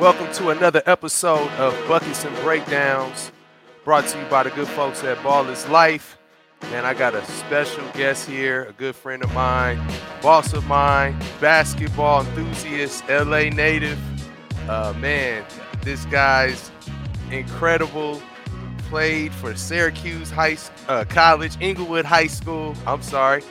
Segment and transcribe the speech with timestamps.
[0.00, 3.30] Welcome to another episode of Buckets and Breakdowns,
[3.84, 6.16] brought to you by the good folks at Ball is Life.
[6.62, 9.78] Man, I got a special guest here, a good friend of mine,
[10.22, 13.98] boss of mine, basketball enthusiast, LA native.
[14.70, 15.44] Uh, man,
[15.82, 16.70] this guy's
[17.30, 18.22] incredible.
[18.88, 20.56] Played for Syracuse High
[20.88, 22.74] uh, College, Inglewood High School.
[22.86, 23.42] I'm sorry,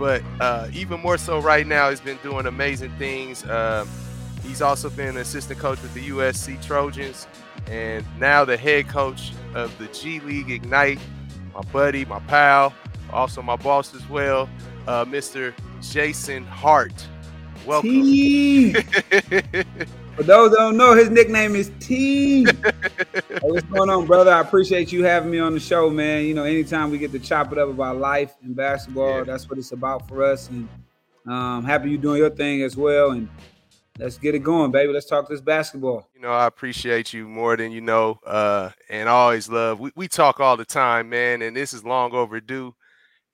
[0.00, 3.44] but uh, even more so right now, he's been doing amazing things.
[4.42, 7.26] He's also been an assistant coach with the USC Trojans,
[7.68, 10.98] and now the head coach of the G League Ignite.
[11.54, 12.74] My buddy, my pal,
[13.12, 14.48] also my boss as well,
[14.86, 15.54] uh, Mr.
[15.80, 17.06] Jason Hart.
[17.66, 17.90] Welcome.
[17.90, 18.72] T.
[20.16, 22.44] For those that don't know, his nickname is T.
[22.44, 24.30] hey, what's going on, brother?
[24.30, 26.26] I appreciate you having me on the show, man.
[26.26, 29.24] You know, anytime we get to chop it up about life and basketball, yeah.
[29.24, 30.50] that's what it's about for us.
[30.50, 30.68] And
[31.26, 33.12] um, happy you doing your thing as well.
[33.12, 33.26] And
[33.98, 34.92] let's get it going, baby.
[34.92, 36.08] Let's talk this basketball.
[36.14, 39.80] You know, I appreciate you more than you know, uh, and always love.
[39.80, 42.74] We, we talk all the time, man, and this is long overdue.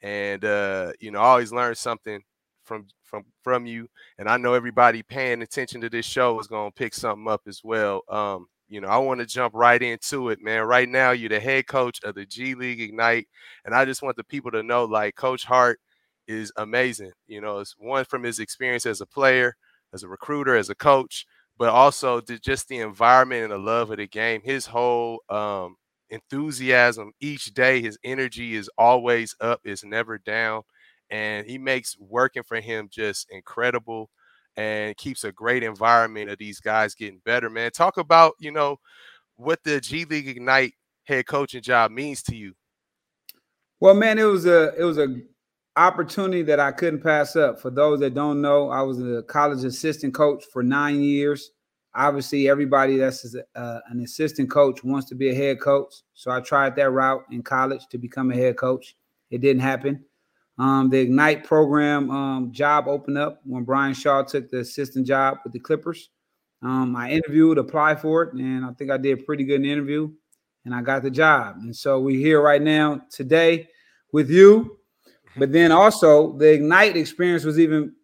[0.02, 2.22] And uh, you know, I always learn something
[2.64, 6.70] from from from you, and I know everybody paying attention to this show is gonna
[6.70, 8.02] pick something up as well.
[8.08, 10.62] Um, you know, I want to jump right into it, man.
[10.64, 13.26] Right now, you're the head coach of the G League Ignite,
[13.64, 15.80] and I just want the people to know, like, Coach Hart
[16.26, 17.12] is amazing.
[17.26, 19.56] You know, it's one from his experience as a player,
[19.92, 21.26] as a recruiter, as a coach,
[21.58, 24.40] but also just the environment and the love of the game.
[24.44, 25.76] His whole um,
[26.10, 30.62] enthusiasm each day, his energy is always up, is never down
[31.10, 34.10] and he makes working for him just incredible
[34.56, 37.70] and keeps a great environment of these guys getting better, man.
[37.70, 38.78] Talk about, you know,
[39.36, 42.54] what the G League Ignite head coaching job means to you.
[43.80, 45.16] Well, man, it was a it was a
[45.78, 47.60] opportunity that I couldn't pass up.
[47.60, 51.52] For those that don't know, I was a college assistant coach for nine years.
[51.94, 55.94] Obviously, everybody that's uh, an assistant coach wants to be a head coach.
[56.14, 58.96] So I tried that route in college to become a head coach.
[59.30, 60.04] It didn't happen.
[60.58, 65.38] Um, the Ignite program um, job opened up when Brian Shaw took the assistant job
[65.44, 66.10] with the Clippers.
[66.62, 70.10] Um, I interviewed, applied for it, and I think I did a pretty good interview,
[70.64, 71.56] and I got the job.
[71.60, 73.68] And so we're here right now today
[74.12, 74.77] with you.
[75.38, 77.94] But then also the Ignite experience was even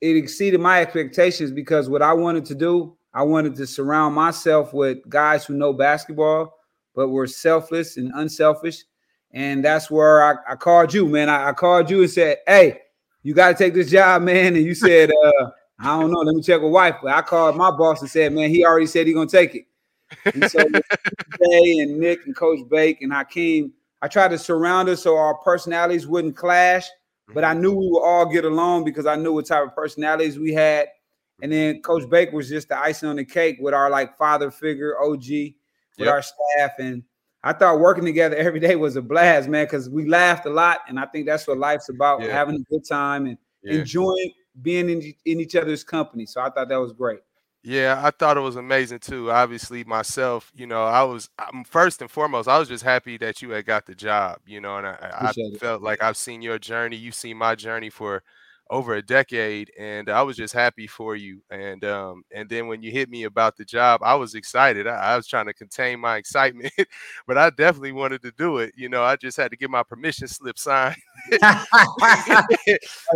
[0.00, 4.72] it exceeded my expectations because what I wanted to do, I wanted to surround myself
[4.72, 6.54] with guys who know basketball,
[6.94, 8.84] but were selfless and unselfish
[9.32, 11.28] and that's where I, I called you, man.
[11.28, 12.80] I, I, called you and said, Hey,
[13.22, 14.56] you got to take this job, man.
[14.56, 16.96] And you said, uh, I don't know, let me check with wife.
[17.02, 19.64] But I called my boss and said, Man, he already said he gonna take it.
[20.34, 23.72] And so Jay and Nick and Coach Bake and Hakim,
[24.02, 26.88] I tried to surround us so our personalities wouldn't clash,
[27.34, 27.62] but I mm-hmm.
[27.62, 30.88] knew we would all get along because I knew what type of personalities we had.
[31.42, 31.82] And then mm-hmm.
[31.82, 35.18] Coach Bake was just the icing on the cake with our like father figure, OG,
[35.18, 35.54] with
[35.98, 36.08] yep.
[36.08, 36.72] our staff.
[36.78, 37.02] And
[37.42, 40.80] I thought working together every day was a blast, man, because we laughed a lot,
[40.88, 42.32] and I think that's what life's about: yeah.
[42.32, 43.80] having a good time and yeah.
[43.80, 46.26] enjoying being in, in each other's company.
[46.26, 47.20] So I thought that was great.
[47.62, 49.30] Yeah, I thought it was amazing too.
[49.30, 53.42] Obviously, myself, you know, I was I'm, first and foremost, I was just happy that
[53.42, 54.96] you had got the job, you know, and I,
[55.28, 58.22] I felt like I've seen your journey, you've seen my journey for
[58.70, 62.82] over a decade and I was just happy for you and um and then when
[62.82, 65.98] you hit me about the job I was excited I, I was trying to contain
[65.98, 66.72] my excitement
[67.26, 69.82] but I definitely wanted to do it you know I just had to get my
[69.82, 70.96] permission slip signed.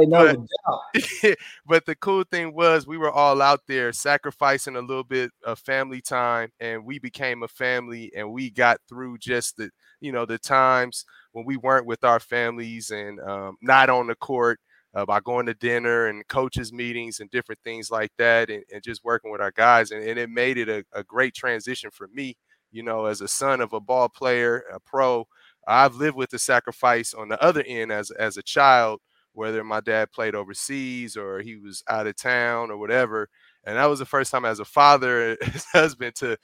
[0.07, 5.31] But, but the cool thing was we were all out there sacrificing a little bit
[5.45, 9.71] of family time and we became a family and we got through just the
[10.01, 14.15] you know the times when we weren't with our families and um, not on the
[14.17, 14.59] court
[14.95, 18.83] uh, by going to dinner and coaches meetings and different things like that and, and
[18.83, 22.09] just working with our guys and, and it made it a, a, great transition for
[22.09, 22.37] me
[22.71, 25.27] you know as a son of a ball player a pro
[25.67, 29.01] i've lived with the sacrifice on the other end as, as a child
[29.33, 33.29] whether my dad played overseas or he was out of town or whatever
[33.65, 36.37] and that was the first time as a father as husband to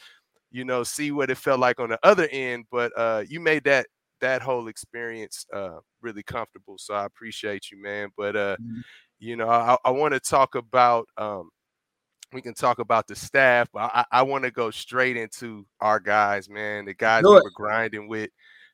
[0.50, 3.64] you know see what it felt like on the other end but uh, you made
[3.64, 3.86] that
[4.20, 6.76] that whole experience uh, really comfortable.
[6.78, 8.10] So I appreciate you, man.
[8.16, 8.80] But uh, mm-hmm.
[9.18, 11.08] you know, I, I want to talk about.
[11.16, 11.50] Um,
[12.32, 15.98] we can talk about the staff, but I, I want to go straight into our
[15.98, 16.84] guys, man.
[16.84, 18.30] The guys we were grinding with.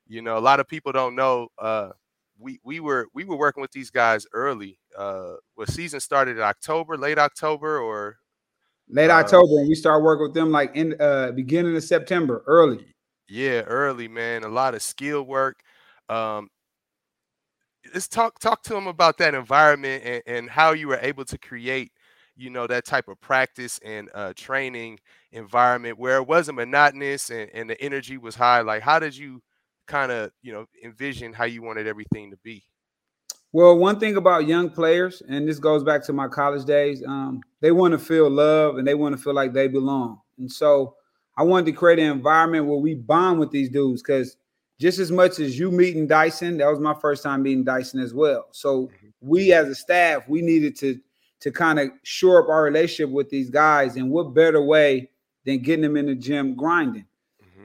[0.07, 1.49] You know, a lot of people don't know.
[1.59, 1.91] Uh,
[2.39, 4.79] we we were we were working with these guys early.
[4.97, 8.17] Uh, what season started in October, late October, or
[8.89, 12.45] late uh, October, and we start working with them like in uh beginning of September,
[12.47, 12.85] early.
[13.29, 14.45] Yeah, early, man.
[14.45, 15.61] A lot of skill work.
[16.09, 16.49] Um,
[17.93, 21.39] let's talk talk to them about that environment and, and how you were able to
[21.39, 21.93] create,
[22.37, 24.99] you know that type of practice and uh, training
[25.33, 29.43] environment where it wasn't monotonous and, and the energy was high like how did you
[29.87, 32.63] kind of you know envision how you wanted everything to be
[33.53, 37.41] well one thing about young players and this goes back to my college days um,
[37.61, 40.95] they want to feel love and they want to feel like they belong and so
[41.37, 44.37] i wanted to create an environment where we bond with these dudes because
[44.79, 48.15] just as much as you meeting dyson that was my first time meeting dyson as
[48.15, 49.09] well so mm-hmm.
[49.21, 50.99] we as a staff we needed to
[51.39, 55.11] to kind of shore up our relationship with these guys and what better way
[55.45, 57.07] than getting them in the gym grinding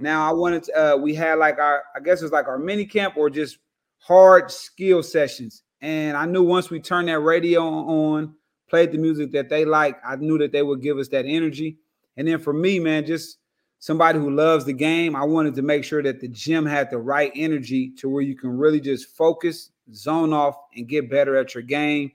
[0.02, 2.58] now I wanted to, uh, we had like our, I guess it was like our
[2.58, 3.60] mini camp or just
[4.00, 5.64] hard skill sessions.
[5.82, 8.34] And I knew once we turned that radio on,
[8.68, 11.78] played the music that they like, I knew that they would give us that energy.
[12.18, 13.38] And then for me, man, just
[13.82, 17.00] somebody who loves the game, I wanted to make sure that the gym had the
[17.00, 21.56] right energy to where you can really just focus, zone off, and get better at
[21.56, 22.12] your game.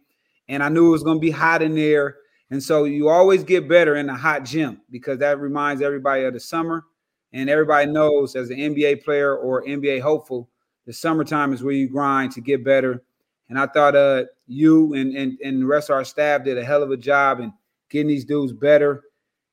[0.48, 2.18] And I knew it was going to be hot in there.
[2.50, 6.34] And so you always get better in a hot gym because that reminds everybody of
[6.34, 6.84] the summer.
[7.32, 10.48] And everybody knows as an NBA player or NBA hopeful,
[10.86, 13.02] the summertime is where you grind to get better.
[13.48, 16.64] And I thought uh, you and, and, and the rest of our staff did a
[16.64, 17.52] hell of a job in
[17.90, 19.02] getting these dudes better.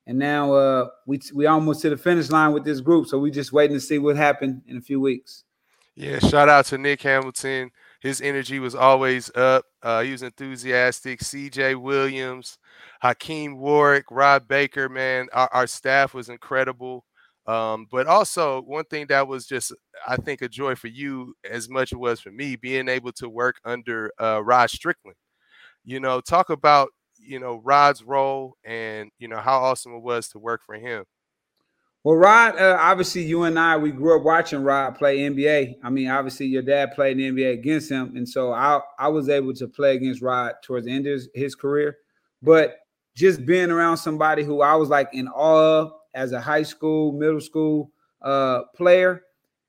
[0.06, 3.06] And now uh, we we almost to the finish line with this group.
[3.06, 5.44] So we're just waiting to see what happened in a few weeks.
[5.96, 7.70] Yeah, shout out to Nick Hamilton.
[8.00, 9.64] His energy was always up.
[9.82, 11.20] Uh, he was enthusiastic.
[11.20, 12.58] CJ Williams,
[13.00, 17.04] Hakim Warrick, Rob Baker, man, our, our staff was incredible.
[17.46, 19.72] Um, but also one thing that was just
[20.06, 23.12] I think a joy for you as much as it was for me being able
[23.12, 25.16] to work under uh, Rod Strickland.
[25.84, 26.88] You know, talk about
[27.24, 31.04] you know Rod's role and you know how awesome it was to work for him.
[32.04, 35.76] Well, Rod, uh, obviously you and I we grew up watching Rod play NBA.
[35.82, 39.08] I mean, obviously your dad played in the NBA against him, and so I I
[39.08, 41.96] was able to play against Rod towards the end of his, his career.
[42.42, 42.76] But
[43.14, 47.40] just being around somebody who I was like in awe as a high school, middle
[47.40, 49.22] school uh, player,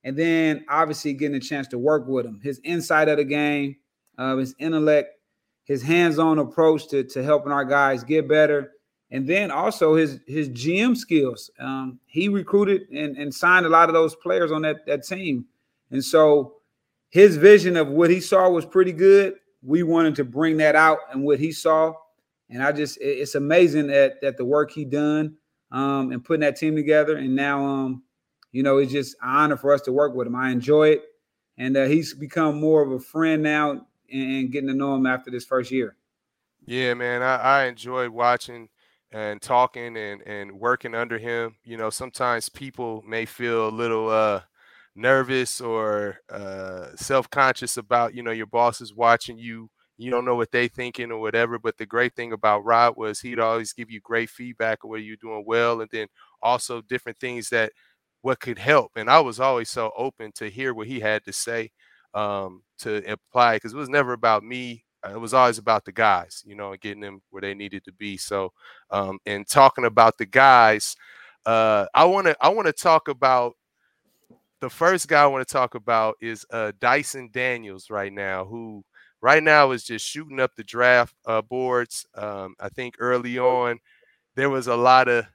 [0.03, 2.41] and then obviously getting a chance to work with him.
[2.43, 3.77] His insight of the game,
[4.17, 5.09] uh, his intellect,
[5.65, 8.71] his hands-on approach to, to helping our guys get better,
[9.11, 11.51] and then also his his GM skills.
[11.59, 15.45] Um, he recruited and, and signed a lot of those players on that, that team.
[15.91, 16.55] And so
[17.09, 19.35] his vision of what he saw was pretty good.
[19.63, 21.93] We wanted to bring that out and what he saw.
[22.49, 25.35] And I just it's amazing that that the work he done
[25.71, 27.17] um, and putting that team together.
[27.17, 28.03] And now, um,
[28.51, 30.35] you know, it's just an honor for us to work with him.
[30.35, 31.03] I enjoy it,
[31.57, 35.31] and uh, he's become more of a friend now and, getting to know him after
[35.31, 35.95] this first year.
[36.65, 38.69] Yeah, man, I, I enjoyed watching
[39.11, 41.55] and talking and and working under him.
[41.63, 44.41] You know, sometimes people may feel a little uh,
[44.95, 50.25] nervous or uh, self conscious about you know your boss is watching you you don't
[50.25, 51.59] know what they thinking or whatever.
[51.59, 54.99] But the great thing about Rod was he'd always give you great feedback of where
[54.99, 56.07] you're doing well, and then
[56.41, 57.71] also different things that
[58.21, 58.91] what could help.
[58.95, 61.71] And I was always so open to hear what he had to say
[62.15, 64.83] um, to apply because it was never about me.
[65.05, 67.83] Uh, it was always about the guys, you know, and getting them where they needed
[67.85, 68.17] to be.
[68.17, 68.51] So,
[68.89, 70.95] um, and talking about the guys,
[71.45, 73.53] uh, I want to I want to talk about
[74.61, 78.83] the first guy I want to talk about is uh, Dyson Daniels right now, who
[79.21, 82.05] right now is just shooting up the draft uh, boards.
[82.15, 83.79] Um, I think early on
[84.35, 85.25] there was a lot of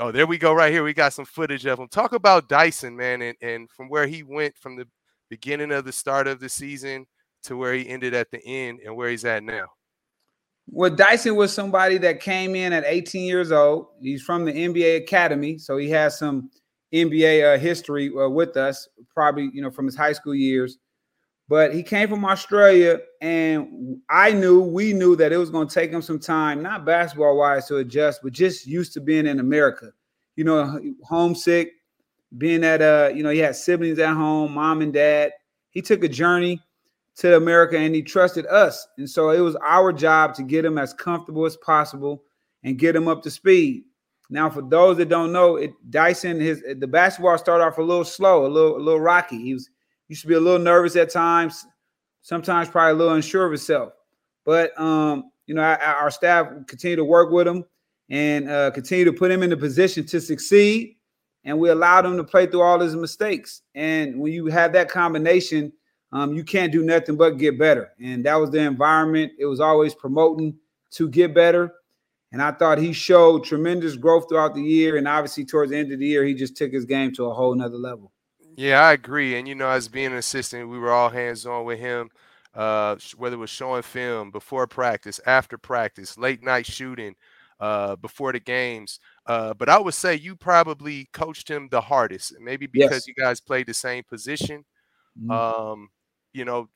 [0.00, 1.88] oh there we go right here we got some footage of him.
[1.88, 4.86] Talk about Dyson man and, and from where he went from the
[5.28, 7.06] beginning of the start of the season
[7.44, 9.66] to where he ended at the end and where he's at now.
[10.68, 13.86] Well, Dyson was somebody that came in at 18 years old.
[14.00, 16.50] He's from the NBA Academy, so he has some
[16.92, 20.78] NBA uh, history uh, with us, probably you know from his high school years.
[21.48, 25.74] But he came from Australia, and I knew, we knew that it was going to
[25.74, 29.38] take him some time, not basketball wise to adjust, but just used to being in
[29.38, 29.92] America.
[30.34, 31.70] You know, homesick,
[32.38, 35.32] being at uh, you know, he had siblings at home, mom and dad.
[35.70, 36.60] He took a journey
[37.16, 38.86] to America and he trusted us.
[38.98, 42.22] And so it was our job to get him as comfortable as possible
[42.62, 43.84] and get him up to speed.
[44.28, 48.04] Now, for those that don't know, it Dyson, his the basketball started off a little
[48.04, 49.40] slow, a little, a little rocky.
[49.40, 49.70] He was
[50.08, 51.64] used to be a little nervous at times,
[52.22, 53.92] sometimes probably a little unsure of himself.
[54.44, 57.64] But um, you know, our, our staff continue to work with him
[58.10, 60.95] and uh, continue to put him in the position to succeed.
[61.46, 63.62] And we allowed him to play through all his mistakes.
[63.74, 65.72] And when you have that combination,
[66.12, 67.92] um, you can't do nothing but get better.
[67.98, 69.32] And that was the environment.
[69.38, 70.58] It was always promoting
[70.90, 71.72] to get better.
[72.32, 74.96] And I thought he showed tremendous growth throughout the year.
[74.98, 77.34] And obviously, towards the end of the year, he just took his game to a
[77.34, 78.12] whole nother level.
[78.56, 79.36] Yeah, I agree.
[79.38, 82.10] And you know, as being an assistant, we were all hands on with him.
[82.54, 87.14] uh, whether it was showing film before practice, after practice, late night shooting,
[87.60, 88.98] uh, before the games.
[89.26, 93.08] Uh, but I would say you probably coached him the hardest, maybe because yes.
[93.08, 94.64] you guys played the same position.
[95.20, 95.30] Mm-hmm.
[95.30, 95.88] Um,
[96.32, 96.68] you know,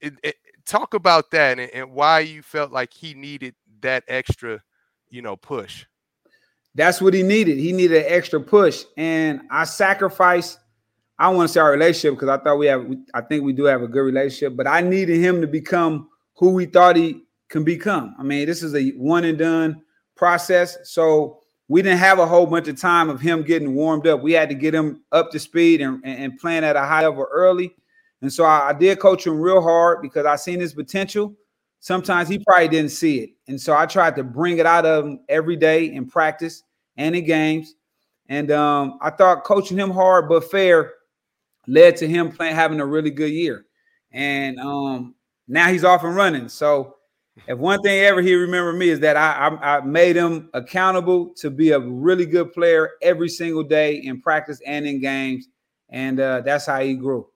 [0.00, 0.36] it, it,
[0.66, 4.60] talk about that and, and why you felt like he needed that extra,
[5.08, 5.86] you know, push.
[6.74, 7.56] That's what he needed.
[7.56, 10.58] He needed an extra push, and I sacrificed.
[11.18, 12.86] I want to say our relationship because I thought we have.
[13.14, 16.50] I think we do have a good relationship, but I needed him to become who
[16.50, 18.14] we thought he can become.
[18.18, 19.82] I mean, this is a one and done
[20.16, 20.76] process.
[20.84, 24.22] So we didn't have a whole bunch of time of him getting warmed up.
[24.22, 27.26] We had to get him up to speed and, and playing at a high level
[27.30, 27.74] early.
[28.22, 31.34] And so I, I did coach him real hard because I seen his potential.
[31.80, 33.30] Sometimes he probably didn't see it.
[33.48, 36.62] And so I tried to bring it out of him every day in practice
[36.96, 37.74] and in games.
[38.28, 40.92] And um, I thought coaching him hard but fair
[41.66, 43.66] led to him playing having a really good year.
[44.12, 45.14] And um,
[45.48, 46.48] now he's off and running.
[46.48, 46.95] So
[47.46, 51.34] if one thing ever he remember me is that I, I, I made him accountable
[51.36, 55.48] to be a really good player every single day in practice and in games,
[55.90, 57.28] and uh, that's how he grew.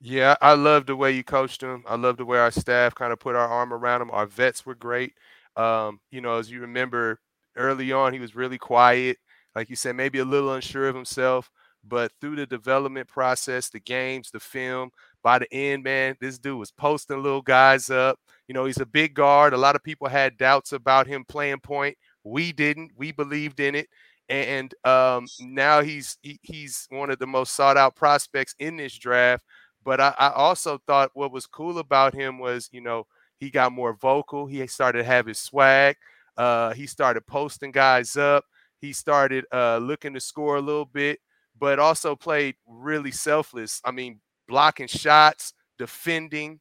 [0.00, 1.84] Yeah, I love the way you coached him.
[1.86, 4.10] I love the way our staff kind of put our arm around him.
[4.10, 5.12] Our vets were great.
[5.56, 7.20] Um, you know, as you remember
[7.56, 9.18] early on, he was really quiet,
[9.54, 11.50] like you said, maybe a little unsure of himself.
[11.84, 14.90] But through the development process, the games, the film,
[15.22, 18.18] by the end, man, this dude was posting little guys up.
[18.50, 19.52] You know, he's a big guard.
[19.52, 21.96] A lot of people had doubts about him playing point.
[22.24, 22.90] We didn't.
[22.96, 23.88] We believed in it.
[24.28, 28.98] And um, now he's he, he's one of the most sought out prospects in this
[28.98, 29.44] draft.
[29.84, 33.06] But I, I also thought what was cool about him was, you know,
[33.38, 34.48] he got more vocal.
[34.48, 35.94] He started to have his swag.
[36.36, 38.44] Uh, he started posting guys up.
[38.80, 41.20] He started uh, looking to score a little bit,
[41.56, 43.80] but also played really selfless.
[43.84, 46.58] I mean, blocking shots, defending.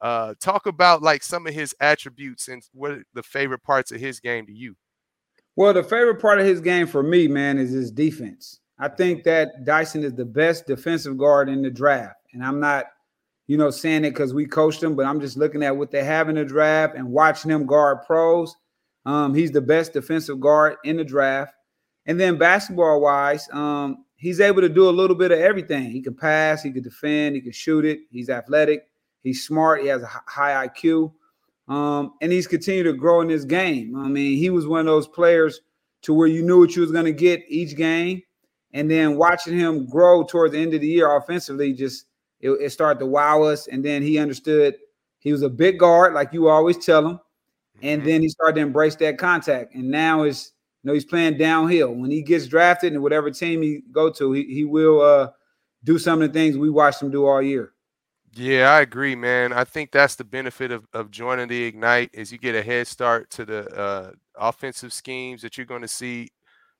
[0.00, 4.00] Uh, talk about like some of his attributes and what are the favorite parts of
[4.00, 4.74] his game to you.
[5.56, 8.60] Well, the favorite part of his game for me, man, is his defense.
[8.78, 12.16] I think that Dyson is the best defensive guard in the draft.
[12.32, 12.86] And I'm not,
[13.46, 16.02] you know, saying it because we coached him, but I'm just looking at what they
[16.02, 18.56] have in the draft and watching him guard pros.
[19.04, 21.52] Um, he's the best defensive guard in the draft.
[22.06, 25.90] And then basketball wise, um, he's able to do a little bit of everything.
[25.90, 28.00] He can pass, he can defend, he can shoot it.
[28.10, 28.86] He's athletic,
[29.22, 31.12] he's smart, he has a high IQ,
[31.68, 33.96] um, and he's continued to grow in this game.
[33.96, 35.60] I mean, he was one of those players
[36.02, 38.22] to where you knew what you was going to get each game,
[38.72, 42.06] and then watching him grow towards the end of the year offensively, just
[42.40, 43.66] it, it started to wow us.
[43.66, 44.76] And then he understood
[45.18, 47.20] he was a big guard, like you always tell him,
[47.82, 48.10] and mm-hmm.
[48.10, 51.92] then he started to embrace that contact, and now it's you know, he's playing downhill.
[51.94, 55.28] When he gets drafted and whatever team he go to, he, he will uh,
[55.84, 57.72] do some of the things we watched him do all year.
[58.32, 59.52] Yeah, I agree, man.
[59.52, 62.86] I think that's the benefit of, of joining the Ignite is you get a head
[62.86, 66.28] start to the uh, offensive schemes that you're going to see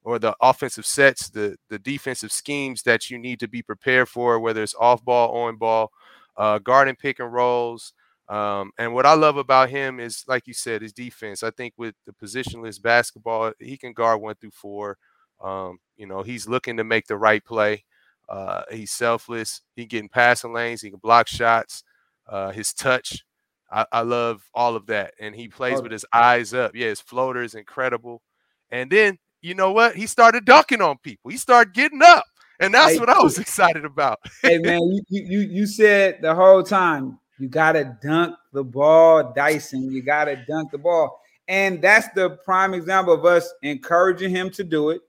[0.05, 4.39] or the offensive sets, the the defensive schemes that you need to be prepared for,
[4.41, 5.91] whether it's off ball, on ball,
[6.37, 7.93] uh, guarding pick and rolls,
[8.29, 11.43] um, and what I love about him is, like you said, his defense.
[11.43, 14.97] I think with the positionless basketball, he can guard one through four.
[15.43, 17.85] Um, you know, he's looking to make the right play.
[18.31, 19.61] Uh, he's selfless.
[19.75, 20.81] He getting passing lanes.
[20.81, 21.83] He can block shots.
[22.29, 23.25] Uh, his touch,
[23.73, 25.15] I, I, love all of that.
[25.19, 25.83] And he plays oh.
[25.83, 26.77] with his eyes up.
[26.77, 28.23] Yeah, his floater is incredible.
[28.71, 29.97] And then you know what?
[29.97, 31.31] He started dunking on people.
[31.31, 32.25] He started getting up,
[32.59, 34.19] and that's hey, what I was excited about.
[34.43, 39.91] hey man, you, you you said the whole time you gotta dunk the ball, Dyson.
[39.91, 41.21] You gotta dunk the ball.
[41.49, 45.01] And that's the prime example of us encouraging him to do it,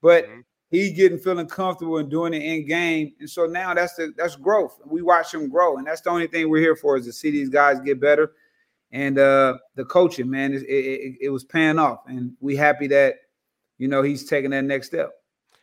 [0.00, 0.40] but mm-hmm.
[0.70, 3.14] He getting feeling comfortable and doing it in game.
[3.20, 4.78] And so now that's the that's growth.
[4.86, 7.30] We watch him grow, and that's the only thing we're here for is to see
[7.30, 8.32] these guys get better.
[8.92, 13.16] And uh the coaching, man, it, it, it was paying off, and we happy that
[13.78, 15.12] you know he's taking that next step.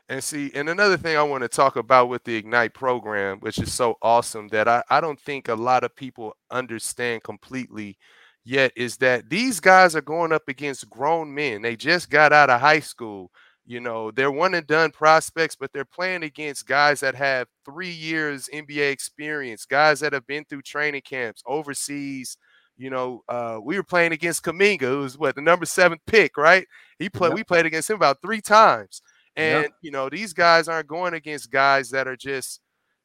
[0.07, 3.57] And see, and another thing I want to talk about with the Ignite program, which
[3.57, 7.97] is so awesome that I, I don't think a lot of people understand completely
[8.43, 11.63] yet, is that these guys are going up against grown men.
[11.63, 13.31] They just got out of high school.
[13.67, 17.89] You know, they're one and done prospects, but they're playing against guys that have three
[17.89, 22.37] years NBA experience, guys that have been through training camps overseas.
[22.77, 26.67] You know, uh, we were playing against Kuminga, who's what the number seven pick, right?
[26.99, 27.29] He played.
[27.29, 27.35] Yep.
[27.35, 29.01] We played against him about three times.
[29.35, 29.71] And yep.
[29.81, 32.61] you know, these guys aren't going against guys that are just,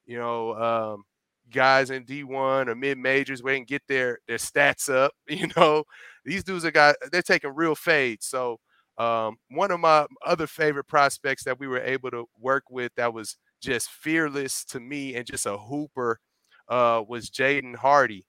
[0.07, 1.05] you know, um,
[1.51, 5.13] guys in D1 or mid majors where they can get their their stats up.
[5.29, 5.85] You know,
[6.25, 8.27] these dudes are guys they're taking real fades.
[8.27, 8.59] So
[9.01, 13.15] um, one of my other favorite prospects that we were able to work with that
[13.15, 16.21] was just fearless to me and just a hooper
[16.69, 18.27] uh, was Jaden Hardy.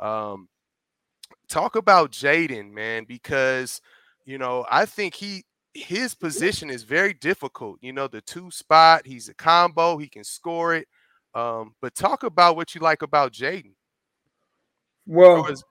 [0.00, 0.48] Um,
[1.48, 3.80] talk about Jaden, man, because
[4.24, 7.78] you know I think he his position is very difficult.
[7.80, 10.88] You know, the two spot, he's a combo, he can score it.
[11.32, 13.74] Um, but talk about what you like about Jaden.
[15.06, 15.62] Well, is,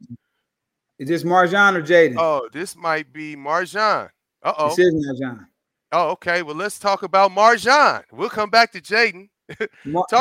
[1.00, 2.16] is this MarJon or Jaden?
[2.18, 4.10] Oh, this might be MarJon.
[4.44, 4.70] Uh oh.
[4.70, 5.46] This is MarJon.
[5.92, 6.44] Oh, okay.
[6.44, 8.04] Well, let's talk about MarJon.
[8.12, 9.30] We'll come back to Jaden.
[9.58, 9.70] talk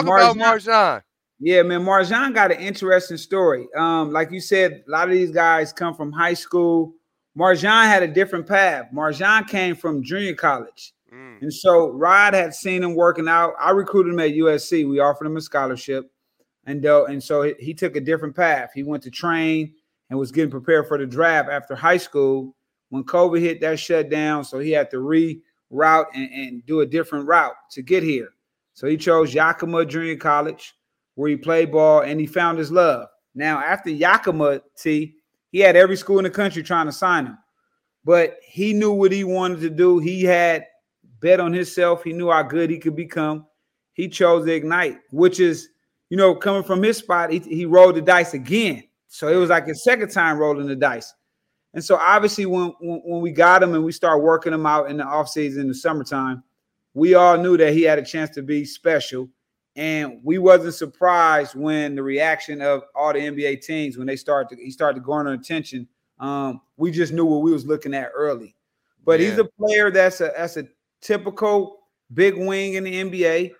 [0.04, 1.02] MarJon, about MarJon.
[1.38, 3.68] Yeah, man, MarJon got an interesting story.
[3.76, 6.94] Um, like you said, a lot of these guys come from high school.
[7.36, 8.86] MarJon had a different path.
[8.94, 10.94] MarJon came from junior college.
[11.12, 11.42] Mm.
[11.42, 13.52] And so Rod had seen him working out.
[13.60, 14.88] I recruited him at USC.
[14.88, 16.10] We offered him a scholarship.
[16.64, 18.70] And, uh, and so he, he took a different path.
[18.74, 19.74] He went to train
[20.08, 22.56] and was getting prepared for the draft after high school.
[22.90, 24.44] When COVID hit, that shut down.
[24.44, 28.30] So he had to reroute and, and do a different route to get here.
[28.74, 30.74] So he chose Yakima Junior College
[31.16, 33.08] where he played ball and he found his love.
[33.34, 35.16] Now, after Yakima, T,
[35.50, 37.38] he had every school in the country trying to sign him,
[38.04, 39.98] but he knew what he wanted to do.
[39.98, 40.66] He had
[41.20, 42.04] bet on himself.
[42.04, 43.46] He knew how good he could become.
[43.94, 45.70] He chose ignite, which is,
[46.10, 48.84] you know, coming from his spot, he, he rolled the dice again.
[49.08, 51.14] So it was like his second time rolling the dice.
[51.76, 54.90] And so obviously when, when, when we got him and we started working him out
[54.90, 56.42] in the offseason in the summertime,
[56.94, 59.28] we all knew that he had a chance to be special.
[59.76, 64.56] And we wasn't surprised when the reaction of all the NBA teams when they started
[64.56, 65.86] to he started to garner attention.
[66.18, 68.56] Um, we just knew what we was looking at early.
[69.04, 69.28] But yeah.
[69.28, 70.64] he's a player that's a that's a
[71.02, 71.80] typical
[72.14, 73.52] big wing in the NBA.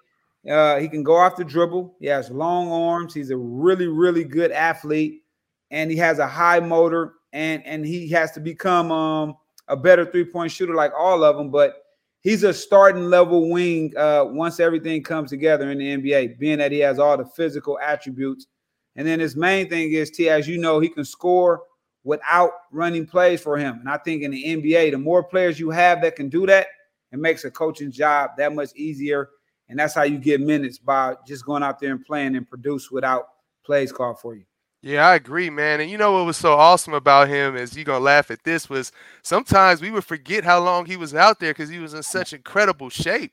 [0.51, 1.97] Uh, he can go off the dribble.
[2.01, 3.13] He has long arms.
[3.13, 5.23] He's a really, really good athlete,
[5.71, 7.13] and he has a high motor.
[7.37, 9.37] And and he has to become um,
[9.69, 11.51] a better three point shooter like all of them.
[11.51, 11.75] But
[12.23, 16.73] he's a starting level wing uh, once everything comes together in the NBA, being that
[16.73, 18.47] he has all the physical attributes.
[18.97, 21.65] And then his main thing is, T, as you know, he can score
[22.05, 23.81] without running plays for him.
[23.81, 26.69] And I think in the NBA, the more players you have that can do that,
[27.13, 29.29] it makes a coaching job that much easier.
[29.69, 32.91] And that's how you get minutes by just going out there and playing and produce
[32.91, 33.29] without
[33.65, 34.45] plays called for you.
[34.87, 35.81] Yeah, I agree, man.
[35.81, 38.71] And you know what was so awesome about him is you're gonna laugh at this
[38.71, 42.05] was sometimes we would forget how long he was out there because he was in
[42.05, 43.33] such incredible shape.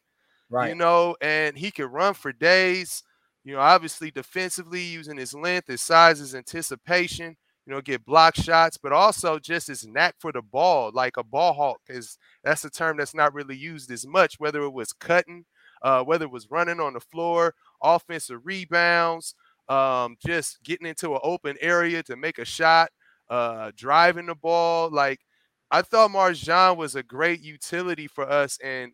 [0.49, 0.69] Right.
[0.69, 3.03] You know, and he could run for days.
[3.43, 7.37] You know, obviously defensively using his length, his size, his anticipation.
[7.67, 11.23] You know, get block shots, but also just his knack for the ball, like a
[11.23, 14.39] ball hawk, is that's a term that's not really used as much.
[14.39, 15.45] Whether it was cutting,
[15.81, 19.35] uh, whether it was running on the floor, offensive rebounds,
[19.69, 22.89] um, just getting into an open area to make a shot,
[23.29, 24.89] uh, driving the ball.
[24.89, 25.19] Like
[25.71, 28.91] I thought MarJon was a great utility for us, and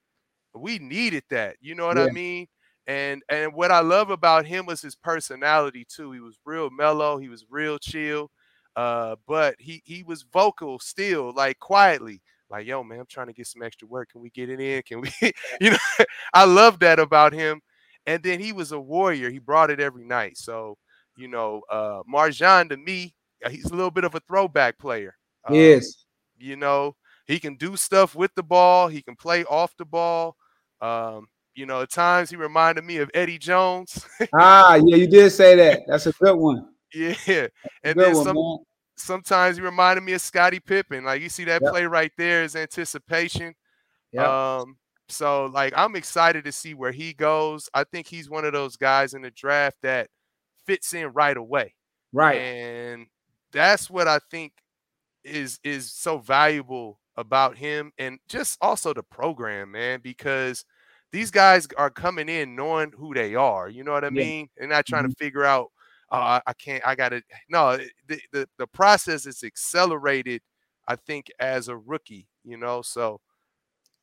[0.53, 1.57] we needed that.
[1.59, 2.05] You know what yeah.
[2.05, 2.47] I mean?
[2.87, 6.11] And and what I love about him was his personality too.
[6.11, 7.17] He was real mellow.
[7.17, 8.31] He was real chill.
[8.75, 13.33] Uh, but he he was vocal still, like quietly, like yo man, I'm trying to
[13.33, 14.09] get some extra work.
[14.11, 14.81] Can we get it in?
[14.83, 15.11] Can we?
[15.61, 17.61] you know, I love that about him.
[18.05, 19.29] And then he was a warrior.
[19.29, 20.37] He brought it every night.
[20.37, 20.77] So,
[21.15, 23.13] you know, uh MarJon to me,
[23.45, 25.15] uh, he's a little bit of a throwback player.
[25.45, 26.05] Um, yes.
[26.37, 28.87] You know, he can do stuff with the ball.
[28.87, 30.35] He can play off the ball.
[30.81, 34.05] Um, you know, at times he reminded me of Eddie Jones.
[34.33, 35.81] ah, yeah, you did say that.
[35.87, 36.69] That's a good one.
[36.93, 37.47] Yeah.
[37.83, 38.57] And then one, some,
[38.95, 41.03] sometimes he reminded me of Scottie Pippen.
[41.03, 41.71] Like you see that yep.
[41.71, 43.53] play right there is anticipation.
[44.11, 44.57] Yeah.
[44.57, 44.77] Um,
[45.09, 47.69] so like I'm excited to see where he goes.
[47.73, 50.09] I think he's one of those guys in the draft that
[50.65, 51.73] fits in right away.
[52.13, 52.37] Right.
[52.37, 53.07] And
[53.51, 54.53] that's what I think
[55.23, 60.63] is is so valuable about him and just also the program, man, because
[61.11, 63.69] these guys are coming in knowing who they are.
[63.69, 64.23] You know what I yeah.
[64.23, 64.49] mean?
[64.57, 65.11] They're not trying mm-hmm.
[65.11, 65.67] to figure out,
[66.11, 67.21] oh, I can't, I got to.
[67.49, 70.41] No, the, the, the process is accelerated,
[70.87, 72.81] I think, as a rookie, you know?
[72.81, 73.19] So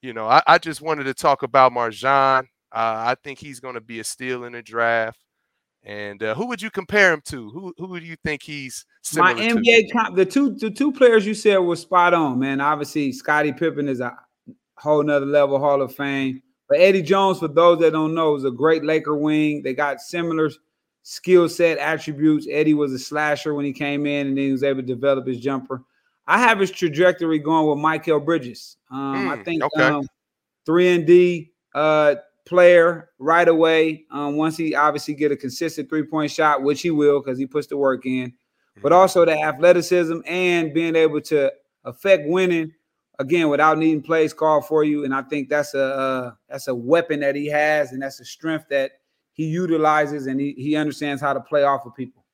[0.02, 2.40] you know, I, I just wanted to talk about MarJon.
[2.40, 5.18] Uh, I think he's going to be a steal in the draft.
[5.82, 7.48] And uh, who would you compare him to?
[7.50, 10.16] Who who do you think he's my NBA comp?
[10.16, 12.61] The two the two players you said were spot on, man.
[12.61, 14.16] Obviously, Scottie Pippen is a
[14.76, 16.42] whole nother level Hall of Fame.
[16.68, 19.62] But Eddie Jones, for those that don't know, is a great Laker wing.
[19.62, 20.50] They got similar
[21.04, 22.48] skill set attributes.
[22.50, 25.24] Eddie was a slasher when he came in, and then he was able to develop
[25.26, 25.85] his jumper.
[26.27, 28.77] I have his trajectory going with Mikal Bridges.
[28.91, 29.83] Um, mm, I think okay.
[29.83, 30.07] um,
[30.65, 34.05] three and D uh, player right away.
[34.11, 37.47] Um, once he obviously get a consistent three point shot, which he will because he
[37.47, 38.81] puts the work in, mm-hmm.
[38.83, 41.53] but also the athleticism and being able to
[41.85, 42.73] affect winning
[43.19, 45.05] again without needing plays called for you.
[45.05, 48.25] And I think that's a uh, that's a weapon that he has, and that's a
[48.25, 48.93] strength that
[49.33, 52.25] he utilizes, and he he understands how to play off of people.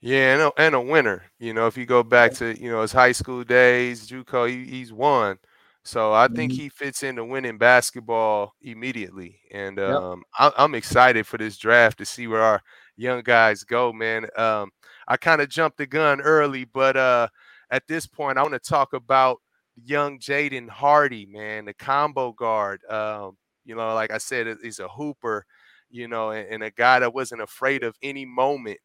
[0.00, 1.24] Yeah, and a, and a winner.
[1.38, 4.64] You know, if you go back to you know his high school days, JUCO, he,
[4.66, 5.38] he's won.
[5.84, 6.52] So I think Mhm.
[6.52, 10.04] he fits into winning basketball immediately, and Yep.
[10.04, 12.60] um, I, I'm excited for this draft to see where our
[12.96, 13.92] young guys go.
[13.92, 14.70] Man, um,
[15.08, 17.28] I kind of jumped the gun early, but uh,
[17.70, 19.38] at this point, I want to talk about
[19.76, 22.82] young Jaden Hardy, man, the combo guard.
[22.90, 25.44] Um, you know, like I said, he's a hooper,
[25.90, 28.78] you know, and, and a guy that wasn't afraid of any moment,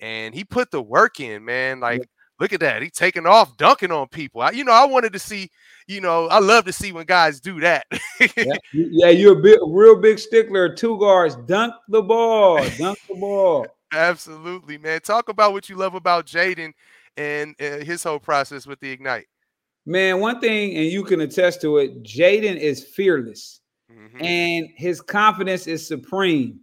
[0.00, 1.80] and he put the work in, man.
[1.80, 2.08] Like.
[2.40, 2.82] Look at that.
[2.82, 4.42] He taking off, dunking on people.
[4.42, 5.50] I, you know, I wanted to see
[5.88, 7.86] you know, I love to see when guys do that.
[8.36, 10.72] Yeah, yeah, you're a big, real big stickler.
[10.72, 13.66] Two guards, dunk the ball, dunk the ball.
[13.92, 15.00] Absolutely, man.
[15.00, 16.74] Talk about what you love about Jaden
[17.16, 19.26] and uh, his whole process with the Ignite.
[19.86, 25.00] Man, one thing, and you can attest to it, Jaden is fearless Mhm, and his
[25.00, 26.60] confidence is supreme.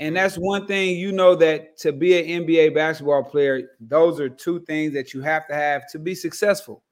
[0.00, 4.28] And that's one thing you know that to be an NBA basketball player, those are
[4.28, 6.82] two things that you have to have to be successful.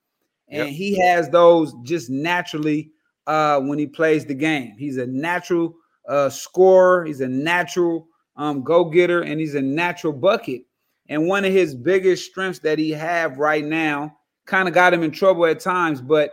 [0.48, 0.76] And Yep.
[0.76, 2.90] he has those just naturally
[3.26, 4.74] uh, when he plays the game.
[4.78, 5.74] He's a natural
[6.08, 10.62] uh, scorer, he's a natural um, go getter, and he's a natural bucket.
[11.08, 15.02] And one of his biggest strengths that he have right now kind of got him
[15.02, 16.32] in trouble at times, but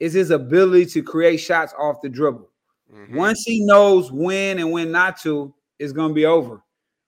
[0.00, 2.50] is his ability to create shots off the dribble.
[2.92, 3.14] Mhm.
[3.14, 6.62] Once he knows when and when not to, it's going to be over.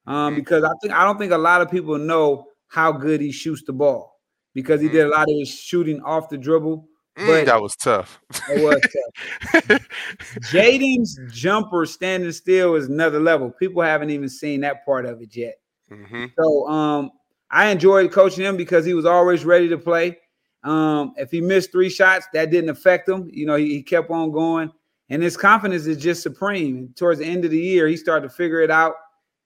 [0.06, 3.32] Um, because I think I don't think a lot of people know how good he
[3.32, 4.20] shoots the ball
[4.54, 4.92] because he Mhm.
[4.92, 6.88] did a lot of his shooting off the dribble.
[7.18, 8.20] Mm, but- that was tough.
[8.50, 9.80] It was tough.
[10.52, 13.50] Jaden's jumper standing still is another level.
[13.50, 15.56] People haven't even seen that part of it yet.
[15.90, 17.10] Mhm, So um,
[17.50, 20.18] I enjoyed coaching him because he was always ready to play.
[20.62, 23.30] Um, if he missed three shots, that didn't affect him.
[23.32, 24.72] You know, he, he kept on going,
[25.10, 26.92] and his confidence is just supreme.
[26.96, 28.94] Towards the end of the year, he started to figure it out,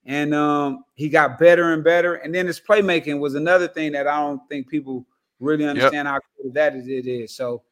[0.05, 2.15] and um, he got better and better.
[2.15, 5.07] And then his playmaking was another thing that I don't think people
[5.39, 6.89] really understand how good that is.
[6.89, 7.63] It is so.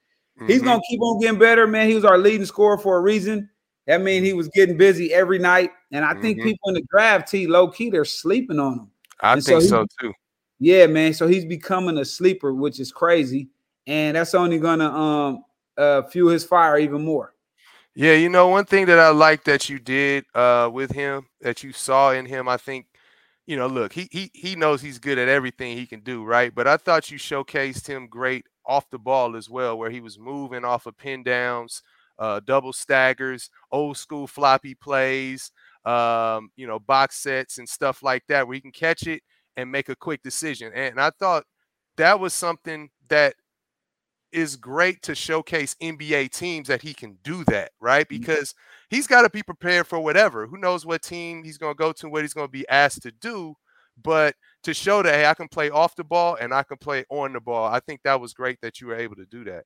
[0.47, 0.67] He's mhm.
[0.67, 1.89] gonna keep on getting better, man.
[1.89, 3.51] He was our leading scorer for a reason.
[3.87, 5.71] That means he was getting busy every night.
[5.93, 6.43] And I think Mhm.
[6.45, 8.91] people in the draft, T low key, they're sleeping on him.
[9.21, 10.13] I and so think he- so too.
[10.61, 11.15] Yeah, man.
[11.15, 13.49] So he's becoming a sleeper, which is crazy.
[13.87, 15.45] And that's only gonna um
[15.77, 17.35] uh fuel his fire even more.
[18.01, 21.65] Yeah, you know, one thing that I like that you did uh with him, that
[21.65, 22.87] you saw in him, I think,
[23.47, 26.55] you know, look, he he he knows he's good at everything he can do, right?
[26.55, 30.19] But I thought you showcased him great off the ball as well, where he was
[30.19, 31.83] moving off of pin downs,
[32.21, 35.51] uh, double staggers, old school floppy plays,
[35.85, 39.23] um, you know, box sets and stuff like that, where he can catch it
[39.57, 40.73] and make a quick decision.
[40.75, 41.45] And I thought
[41.97, 43.35] that was something that
[44.33, 48.07] is great to showcase NBA teams that he can do that, right?
[48.07, 48.11] Mhm.
[48.11, 48.55] Because
[48.91, 50.47] he's got to be prepared for whatever.
[50.47, 53.03] Who knows what team he's going to go to, what he's going to be asked
[53.03, 53.55] to do.
[54.01, 57.05] But to show that, hey, I can play off the ball and I can play
[57.11, 59.65] on the ball, I think that was great that you were able to do that.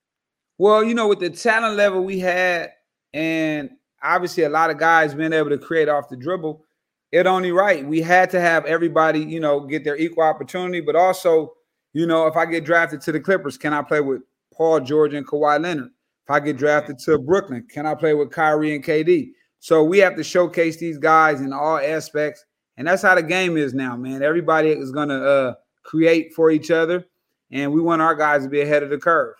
[0.59, 2.72] Well, you know, with the talent level we had,
[3.12, 3.70] and
[4.03, 6.64] obviously a lot of guys being able to create off the dribble,
[7.11, 7.87] it only right.
[7.87, 11.53] We had to have everybody, you know, get their equal opportunity, but also,
[11.92, 15.14] you know, if I get drafted to the Clippers, can I play with Paul George
[15.14, 15.90] and Kawhi Leonard?
[16.24, 19.30] If I get drafted to Brooklyn, can I play with Kyrie and KD?
[19.58, 22.44] So we have to showcase these guys in all aspects,
[22.76, 24.22] and that's how the game is now, man.
[24.22, 27.04] Everybody is gonna uh, create for each other,
[27.50, 29.34] and we want our guys to be ahead of the curve.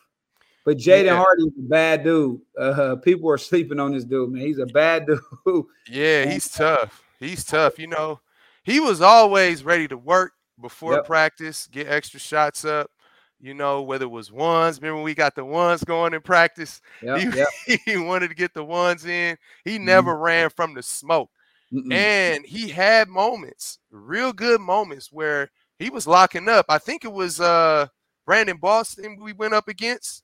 [0.64, 1.16] But Jaden Yeah.
[1.16, 2.40] Hardy is a bad dude.
[2.57, 4.42] Uh, people are sleeping on this dude, man.
[4.42, 5.07] He's a bad
[5.44, 5.64] dude.
[5.88, 7.03] Yeah, he's tough.
[7.18, 7.79] He's tough.
[7.81, 8.20] You know,
[8.62, 11.07] he was always ready to work before Yep.
[11.07, 12.90] practice, get extra shots up.
[13.42, 16.81] You know, whether it was ones, remember we got the ones going in practice?
[17.02, 17.48] Yep, he, yep.
[17.87, 19.37] he wanted to get the ones in.
[19.64, 19.85] He Mhm.
[19.85, 21.28] never ran from the smoke.
[21.72, 21.92] Mm-mm.
[21.92, 26.66] And he had moments, real good moments where he was locking up.
[26.68, 27.88] I think it was uh
[28.26, 30.22] Brandon Boston we went up against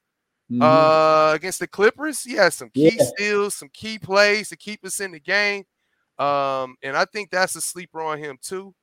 [0.50, 0.62] Mhm.
[0.62, 2.22] uh against the Clippers.
[2.22, 3.04] He had some key Yeah.
[3.14, 5.64] steals, some key plays to keep us in the game.
[6.18, 8.74] Um, and I think that's a sleeper on him too.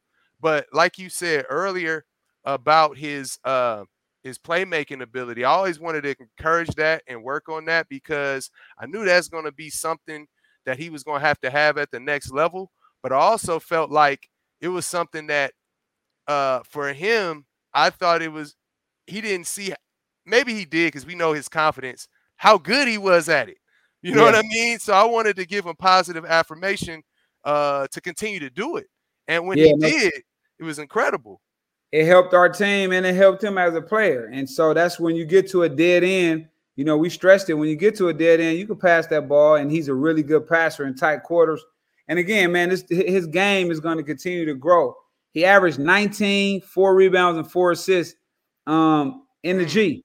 [0.41, 2.05] But like you said earlier
[2.45, 3.85] about his uh
[4.25, 8.87] his playmaking ability, I always wanted to encourage that and work on that because I
[8.87, 10.27] knew that's going to be something
[10.65, 12.71] that he was going to have to have at the next level.
[13.03, 14.27] But I also felt like
[14.61, 15.53] it was something that
[16.27, 18.55] uh for him, I thought it was
[19.07, 19.73] he didn't see
[20.25, 22.07] maybe he did because we know his confidence,
[22.37, 23.57] how good he was at it.
[24.01, 24.79] You know what I mean?
[24.79, 27.03] So I wanted to give him positive affirmation
[27.43, 28.87] uh to continue to do it.
[29.27, 30.13] And when Yeah, he did,
[30.59, 31.41] it was incredible.
[31.91, 34.29] It helped our team and it helped him as a player.
[34.31, 36.47] And so that's when you get to a dead end.
[36.75, 37.53] You know, we stressed it.
[37.53, 39.93] When you get to a dead end, you can pass that ball, and he's a
[39.93, 41.63] really good passer in tight quarters.
[42.09, 44.93] And again, man, this his game is going to continue to grow.
[45.31, 48.15] He averaged 19, four rebounds, and four assists
[48.67, 50.03] um, in the G.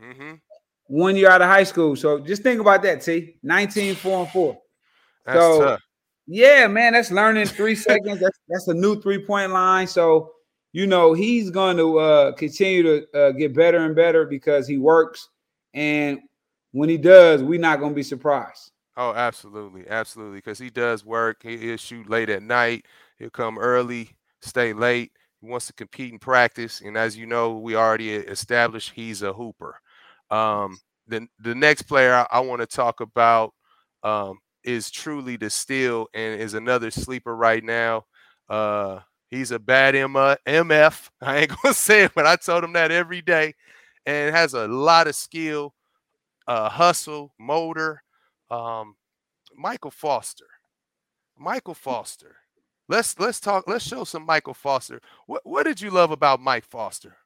[0.00, 0.34] Mm-hmm.
[0.86, 1.96] One year out of high school.
[1.96, 3.36] So just think about that, T.
[3.42, 4.58] 19, 4 and 4.
[5.26, 5.80] That's so tough.
[6.26, 8.20] yeah, man, that's learning three seconds.
[8.20, 9.86] That's that's a new three-point line.
[9.86, 10.32] So
[10.74, 14.76] you know he's going to uh, continue to uh, get better and better because he
[14.76, 15.28] works,
[15.72, 16.18] and
[16.72, 18.72] when he does, we're not going to be surprised.
[18.96, 21.44] Oh, absolutely, absolutely, because he does work.
[21.44, 22.86] He, will shoot late at night.
[23.18, 25.12] He'll come early, stay late.
[25.40, 29.32] He wants to compete in practice, and as you know, we already established he's a
[29.32, 29.80] hooper.
[30.32, 33.54] Um, the the next player I, I want to talk about
[34.02, 38.06] um, is truly the steal and is another sleeper right now.
[38.48, 38.98] Uh,
[39.30, 41.10] he's a bad M- MF.
[41.20, 43.54] I ain't gonna say it, but I told him that every day,
[44.06, 45.74] and has a lot of skill,
[46.46, 48.02] uh, hustle, motor.
[48.50, 48.96] Um,
[49.56, 50.46] Michael Foster.
[51.38, 52.36] Michael Foster.
[52.88, 53.64] Let's let's talk.
[53.66, 55.00] Let's show some Michael Foster.
[55.26, 57.16] What what did you love about Mike Foster?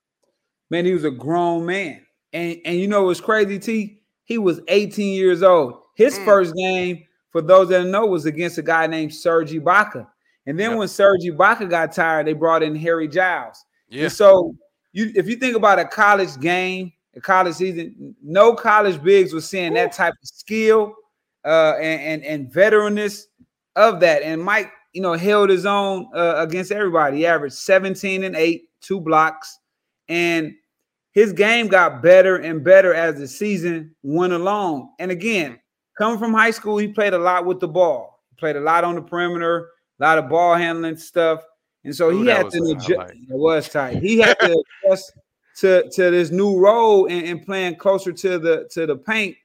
[0.70, 3.58] Man, he was a grown man, and and you know what's crazy?
[3.58, 4.00] T.
[4.24, 5.80] He was 18 years old.
[5.94, 6.24] His mm.
[6.26, 10.06] first game for those that know, was against a guy named Serge Ibaka.
[10.48, 10.78] And then yep.
[10.78, 13.62] when Serge Ibaka got tired, they brought in Harry Giles.
[13.90, 14.04] Yeah.
[14.04, 14.56] And so
[14.92, 19.46] you if you think about a college game, a college season, no college bigs was
[19.46, 19.74] seeing Ooh.
[19.74, 20.94] that type of skill
[21.44, 23.24] uh, and, and and veteranness
[23.76, 24.22] of that.
[24.22, 27.18] And Mike, you know, held his own uh, against everybody.
[27.18, 29.58] He averaged 17 and 8, two blocks.
[30.08, 30.54] And
[31.12, 34.94] his game got better and better as the season went along.
[34.98, 35.61] And again,
[35.98, 38.24] coming from high school, he played a lot with the ball.
[38.30, 41.42] He played a lot on the perimeter, a lot of ball handling stuff.
[41.84, 43.14] And so Ooh, he had to adjust.
[43.14, 44.02] It was tight.
[44.02, 45.12] He had to adjust
[45.58, 49.37] to, to this new role and, and, playing closer to the to the paint.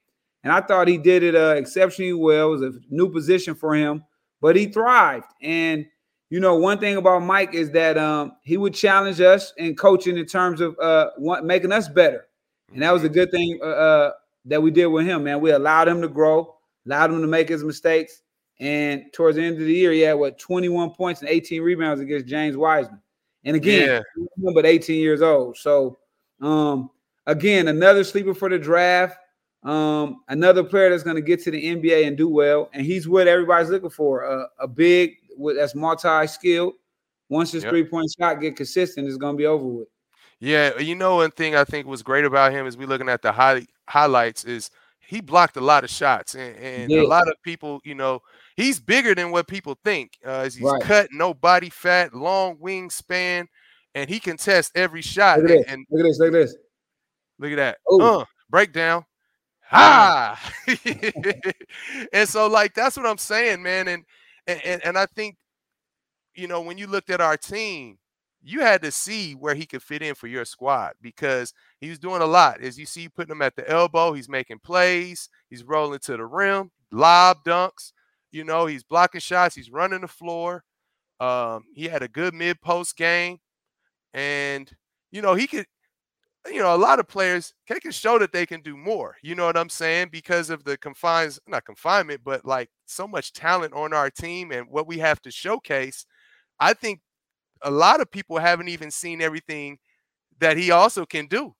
[0.43, 2.47] And I thought he did it uh, exceptionally well.
[2.53, 4.03] It was a new position for him,
[4.41, 5.25] but he thrived.
[5.41, 5.85] And
[6.29, 10.17] you know, one thing about Mike is that um, he would challenge us in coaching
[10.17, 11.11] in terms of uh,
[11.43, 12.27] making us better.
[12.73, 14.11] And that was a good thing uh, uh
[14.45, 15.39] that we did with him, man.
[15.39, 18.22] We allowed him to grow, allowed him to make his mistakes.
[18.59, 22.01] And towards the end of the year, he had what 21 points and 18 rebounds
[22.01, 23.01] against James Wiseman.
[23.43, 24.51] And again, yeah.
[24.53, 25.57] but 18 years old.
[25.57, 25.97] So
[26.41, 26.89] um,
[27.25, 29.17] again, another sleeper for the draft.
[29.63, 32.69] Um, another player that's going to get to the NBA and do well.
[32.73, 34.25] And he's what everybody's looking for.
[34.25, 35.15] Uh, a big
[35.55, 36.73] that's multi-skilled.
[37.29, 37.71] Once his yep.
[37.71, 39.87] three-point shot get consistent, it's going to be over with.
[40.39, 43.21] Yeah, you know, one thing I think was great about him is we looking at
[43.21, 47.01] the high, highlights is he blocked a lot of shots, and, and yeah.
[47.01, 48.21] a lot of people, you know,
[48.55, 50.17] he's bigger than what people think.
[50.25, 50.81] Uh, he's right.
[50.81, 53.47] cut, no body fat, long wingspan,
[53.95, 55.41] and he can test every shot.
[55.41, 56.19] Look at, and, this, look at this.
[56.19, 56.55] Look at this.
[57.39, 57.77] Look at that.
[57.89, 59.05] Uh, breakdown.
[59.71, 60.39] Ah.
[62.13, 63.87] and so, like, that's what I'm saying, man.
[63.87, 64.03] And
[64.47, 65.37] and and I think,
[66.35, 67.97] you know, when you looked at our team,
[68.43, 71.97] you had to see where he could fit in for your squad because he was
[71.97, 72.61] doing a lot.
[72.61, 76.25] As you see, putting him at the elbow, he's making plays, he's rolling to the
[76.25, 77.93] rim, lob dunks.
[78.33, 80.65] You know, he's blocking shots, he's running the floor.
[81.21, 83.37] Um, he had a good mid post game,
[84.13, 84.71] and
[85.11, 85.65] you know he could.
[86.51, 89.15] You know, a lot of players they can show that they can do more.
[89.23, 90.09] You know what I'm saying?
[90.11, 94.67] Because of the confines, not confinement, but like so much talent on our team and
[94.69, 96.05] what we have to showcase.
[96.59, 97.01] I think
[97.63, 99.79] a lot of people haven't even seen everything
[100.39, 101.55] that he also can do.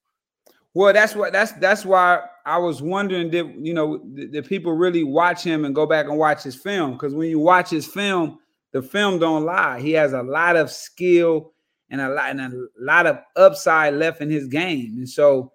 [0.73, 5.03] Well, that's what that's that's why I was wondering did you know did people really
[5.03, 6.93] watch him and go back and watch his film?
[6.93, 8.39] Because when you watch his film,
[8.71, 9.79] the film don't lie.
[9.79, 11.53] He has a lot of skill
[11.89, 15.51] and a lot and a lot of upside left in his game, and so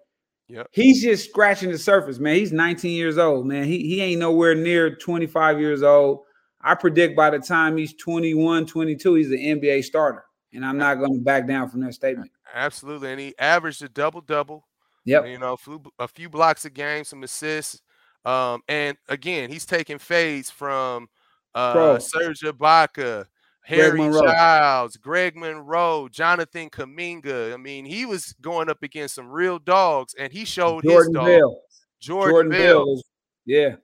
[0.47, 0.67] yep.
[0.71, 2.35] he's just scratching the surface, man.
[2.35, 3.65] He's 19 years old, man.
[3.65, 6.21] He he ain't nowhere near 25 years old.
[6.61, 10.95] I predict by the time he's 21, 22, he's an NBA starter and I'm not
[10.95, 12.31] going to back down from that statement.
[12.53, 14.67] Absolutely, and he averaged a double double.
[15.09, 15.27] Yep.
[15.27, 15.57] You know,
[15.97, 17.81] a few blocks a game, some assists.
[18.25, 21.07] Um, and again, he's taking fades from
[21.55, 23.25] uh, Serge Ibaka,
[23.63, 27.53] Harry Greg Giles, Greg Monroe, Jonathan Kuminga.
[27.53, 31.13] I mean, he was going up against some real dogs, and he showed Jordan his
[31.15, 31.25] dog.
[31.25, 31.61] Bell.
[31.99, 32.85] Jordan, Jordan Bell.
[32.85, 33.01] Bell.
[33.45, 33.75] Yeah.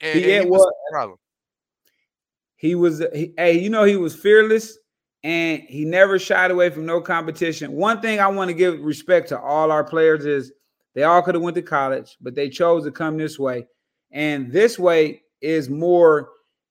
[0.00, 1.18] And, he, and he was problem.
[2.56, 4.78] He was, he, hey, you know, he was fearless
[5.22, 7.72] and he never shied away from no competition.
[7.72, 10.52] One thing I want to give respect to all our players is
[10.94, 13.66] they all could have went to college, but they chose to come this way.
[14.12, 16.30] And this way is more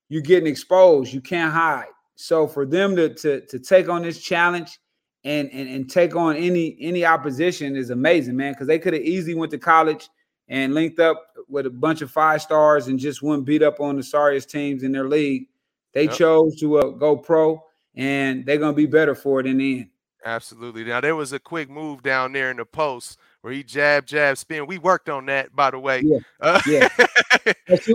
[0.09, 1.13] you're getting exposed.
[1.13, 1.87] You can't hide.
[2.15, 4.79] So for them to to, to take on this challenge
[5.23, 8.53] and, and and take on any any opposition is amazing, man.
[8.53, 10.09] Because they could have easily went to college
[10.47, 13.95] and linked up with a bunch of five stars and just went beat up on
[13.97, 15.47] the sorriest teams in their league.
[15.93, 16.13] They yep.
[16.13, 17.63] chose to uh, go pro
[17.95, 19.89] and they're gonna be better for it in the end.
[20.25, 20.83] Absolutely.
[20.83, 24.37] Now there was a quick move down there in the post where he jab, jab,
[24.37, 24.65] spin.
[24.65, 26.01] We worked on that, by the way.
[26.01, 26.87] Yeah, uh, yeah.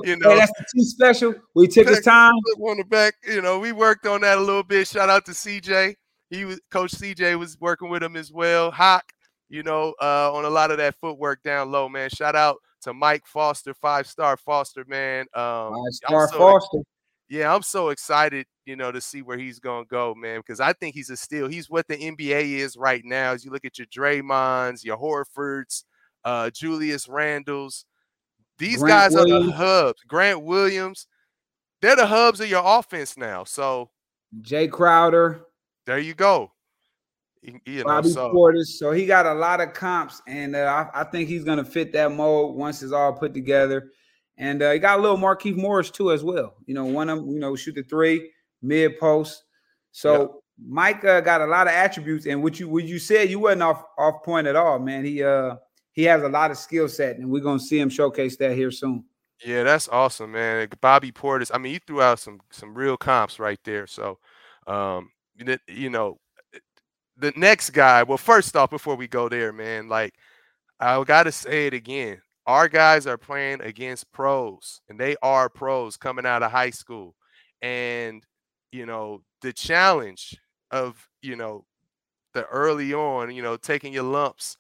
[0.05, 1.35] You know, hey, that's the two special.
[1.55, 3.15] We took his time on the back.
[3.27, 4.87] You know, we worked on that a little bit.
[4.87, 5.95] Shout out to CJ.
[6.29, 8.71] He was Coach CJ was working with him as well.
[8.71, 9.05] Hawk,
[9.49, 12.11] you know, uh, on a lot of that footwork down low, man.
[12.11, 15.23] Shout out to Mike Foster, five star Foster, man.
[15.33, 16.83] Um, five star Foster.
[17.29, 20.41] Yeah, I'm so excited, you know, to see where he's gonna go, man.
[20.41, 21.49] Because I think he's a steal.
[21.49, 23.33] He's what the NBA is right now.
[23.33, 25.85] As you look at your Draymonds, your Horfords,
[26.25, 27.85] uh, Julius Randles,
[28.59, 29.45] these Grant guys Williams.
[29.45, 30.03] are the hubs.
[30.07, 31.07] Grant Williams,
[31.83, 33.45] they're the hubs of your offense now.
[33.45, 33.91] So
[34.41, 35.43] Jae Crowder.
[35.87, 36.53] There you go.
[37.43, 38.33] You know, Bobby so.
[38.33, 38.67] Portis.
[38.67, 41.65] So he got a lot of comps, and uh, I, I, think he's going to
[41.65, 43.93] fit that mold once it's all put together.
[44.39, 46.55] And uh, he got a little Markieff Morris too as well.
[46.67, 48.31] You know, one of them, you know, shoot the three,
[48.63, 49.43] mid post.
[49.91, 50.31] So yep.
[50.67, 53.63] Mike uh, got a lot of attributes, and what you what you said, you wasn't
[53.63, 55.05] off off point at all, man.
[55.05, 55.57] He uh
[55.93, 58.71] he has a lot of skill set, and we're gonna see him showcase that here
[58.71, 59.05] soon.
[59.45, 60.69] Yeah, that's awesome, man.
[60.81, 61.51] Bobby Portis.
[61.53, 63.87] I mean, he threw out some some real comps right there.
[63.87, 64.19] So,
[64.67, 65.11] um,
[65.67, 66.19] you know,
[67.17, 68.05] the next guy.
[68.05, 70.15] Well, first off, before we go there, man, like
[70.79, 72.21] I gotta say it again.
[72.49, 77.15] Our guys are playing against pros, and they are pros coming out of high school.
[77.61, 78.25] And
[78.73, 80.35] you know, the challenge
[80.71, 81.67] of you know
[82.33, 84.57] the early on, you know, taking your lumps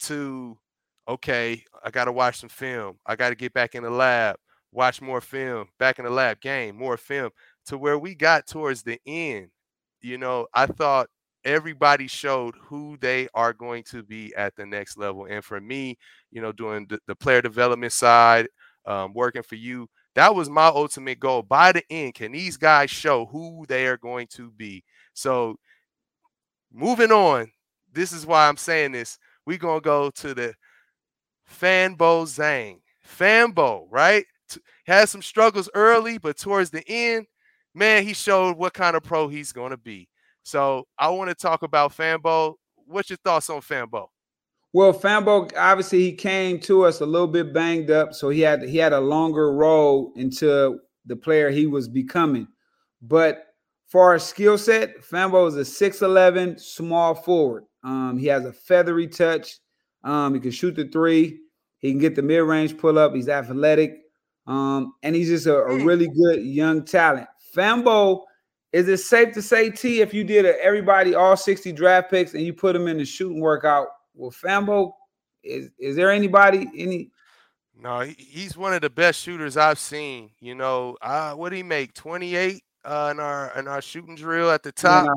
[0.00, 0.58] to
[1.08, 2.96] okay, I got to watch some film.
[3.06, 4.36] I got to get back in the lab,
[4.72, 7.30] watch more film, back in the lab, game, more film
[7.66, 9.48] to where we got towards the end.
[10.00, 11.08] You know, I thought
[11.46, 15.26] everybody showed who they are going to be at the next level.
[15.26, 15.96] And for me,
[16.30, 18.48] you know, doing the, the player development side,
[18.84, 21.42] um, working for you, that was my ultimate goal.
[21.42, 24.82] By the end, can these guys show who they are going to be?
[25.14, 25.56] So,
[26.72, 27.50] moving on,
[27.92, 29.18] this is why I'm saying this.
[29.46, 30.54] We're going to go to the
[31.48, 32.80] Fanbo Zeng.
[33.06, 34.24] Fanbo, right?
[34.86, 37.26] Had some struggles early, but towards the end,
[37.74, 40.08] man, he showed what kind of pro he's going to be.
[40.46, 42.54] So I want to talk about Fanbo.
[42.86, 44.06] What's your thoughts on Fanbo?
[44.72, 48.62] Well, Fanbo obviously he came to us a little bit banged up, so he had
[48.62, 52.46] he had a longer role into the player he was becoming.
[53.02, 53.46] But
[53.88, 57.64] for our skill set, Fanbo is a 6'11 small forward.
[57.82, 59.58] Um, he has a feathery touch.
[60.04, 61.40] Um, he can shoot the three.
[61.78, 63.16] He can get the mid-range pull up.
[63.16, 63.96] He's athletic.
[64.46, 67.26] Um, and he's just a, a really good young talent.
[67.52, 68.22] Fanbo
[68.76, 72.34] is it safe to say, T, if you did a, everybody all 60 draft picks
[72.34, 74.92] and you put them in the shooting workout, with Fanbo,
[75.42, 77.10] is is there anybody any?
[77.78, 80.30] No, he's one of the best shooters I've seen.
[80.40, 81.94] You know, uh, what did he make?
[81.94, 85.08] 28 uh, in our in our shooting drill at the top.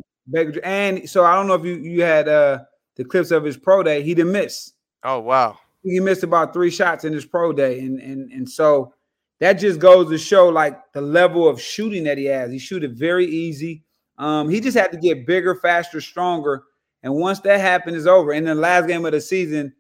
[0.64, 2.60] And so I don't know if you you had uh
[2.96, 4.04] the clips of his pro day.
[4.04, 4.74] He didn't miss.
[5.04, 5.58] Oh wow.
[5.84, 8.94] He missed about three shots in his pro day, and and and so
[9.40, 12.52] that just goes to show like the level of shooting that he has.
[12.52, 13.84] He shoot it very easy.
[14.18, 16.64] Um, he just had to get bigger, faster, stronger.
[17.04, 18.34] And once that happened, it's over.
[18.34, 19.74] In the last game of the season,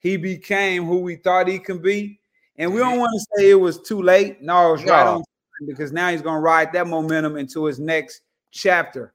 [0.00, 2.18] he became who we thought he could be.
[2.56, 4.42] And we don't want to say it was too late.
[4.42, 4.92] No, it's no.
[4.92, 5.24] right on
[5.66, 9.14] because now he's going to ride that momentum into his next chapter.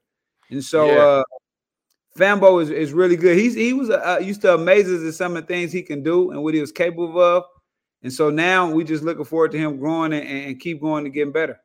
[0.50, 0.98] And so, yeah.
[0.98, 1.22] uh,
[2.18, 3.36] Fanbo is, is really good.
[3.38, 6.02] He's he was uh, used to amaze us at some of the things he can
[6.02, 7.44] do and what he was capable of.
[8.02, 11.14] And so now we just looking forward to him growing and, and keep going and
[11.14, 11.60] getting better.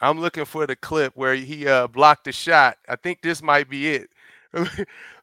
[0.00, 2.78] I'm looking for the clip where he uh, blocked the shot.
[2.88, 4.10] I think this might be it.
[4.54, 4.76] oh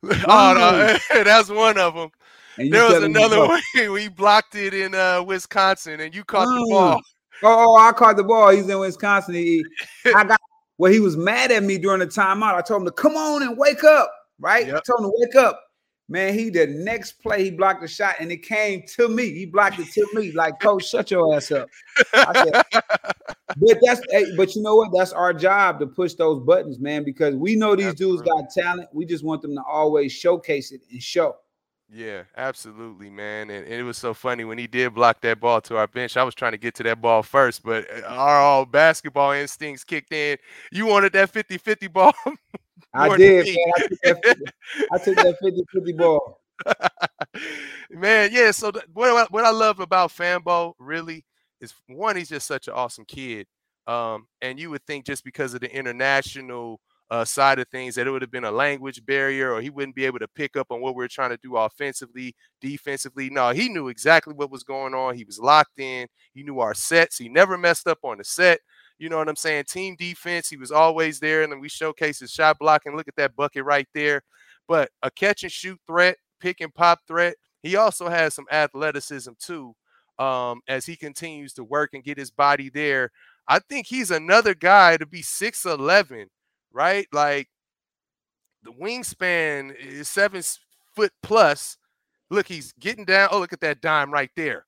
[0.04, 2.10] no, that's one of them.
[2.58, 3.62] There was another one.
[3.92, 7.02] we blocked it in uh, Wisconsin, and you caught the ball.
[7.44, 8.50] Oh, oh, I caught the ball.
[8.50, 9.34] He's in Wisconsin.
[9.34, 9.66] He,
[10.06, 10.40] I got
[10.78, 10.92] well.
[10.92, 12.54] He was mad at me during the timeout.
[12.54, 14.12] I told him to come on and wake up.
[14.40, 14.68] Right?
[14.68, 14.76] Yep.
[14.76, 15.65] I told him to wake up.
[16.08, 19.32] Man, he the next play he blocked the shot and it came to me.
[19.32, 21.68] He blocked it to me like, coach, shut your ass up.
[22.14, 24.02] Said, but that's
[24.38, 24.92] but you know what?
[24.94, 28.18] That's our job to push those buttons, man, because we know these Absolutely.
[28.18, 28.90] dudes got talent.
[28.94, 31.38] We just want them to always showcase it and show.
[31.92, 33.50] Yeah, absolutely, man.
[33.50, 36.18] And, and, it was so funny when he did block that ball to our bench.
[36.18, 39.84] I was trying to get to that ball first, but uh, our all basketball instincts
[39.84, 40.38] kicked in.
[40.72, 42.14] You wanted that 50 50 ball
[42.94, 43.56] I did, man.
[43.76, 44.38] I took, that,
[44.94, 46.42] I took that 50 50 ball.
[47.90, 48.52] man, yeah.
[48.52, 51.26] So the, what, I, what I love about Fanbo really
[51.62, 53.48] is one, he's just such an awesome kid.
[53.88, 56.80] Um, and you would think just because of the international
[57.12, 59.96] uh, side of things that it would have been a language barrier or he wouldn't
[59.96, 63.30] be able to pick up on what we are trying to do offensively, defensively.
[63.30, 65.16] No, he knew exactly what was going on.
[65.16, 66.08] He was locked in.
[66.34, 67.18] He knew our sets.
[67.18, 68.60] He never messed up on the set.
[68.98, 69.66] You know what I'm saying?
[69.66, 72.96] Team defense, he was always there, and then we showcase his shot blocking.
[72.96, 74.22] Look at that bucket right there.
[74.68, 77.36] But a catch and shoot threat, pick and pop threat.
[77.62, 79.76] He also has some athleticism too,
[80.18, 83.12] um, as he continues to work and get his body there.
[83.48, 86.28] I think he's another guy to be 6'11,
[86.72, 87.08] right?
[87.12, 87.50] Like
[88.64, 90.42] the wingspan is seven
[90.96, 91.78] foot plus.
[92.32, 93.30] Look, he's getting down.
[93.32, 94.66] Oh, look at that dime right there.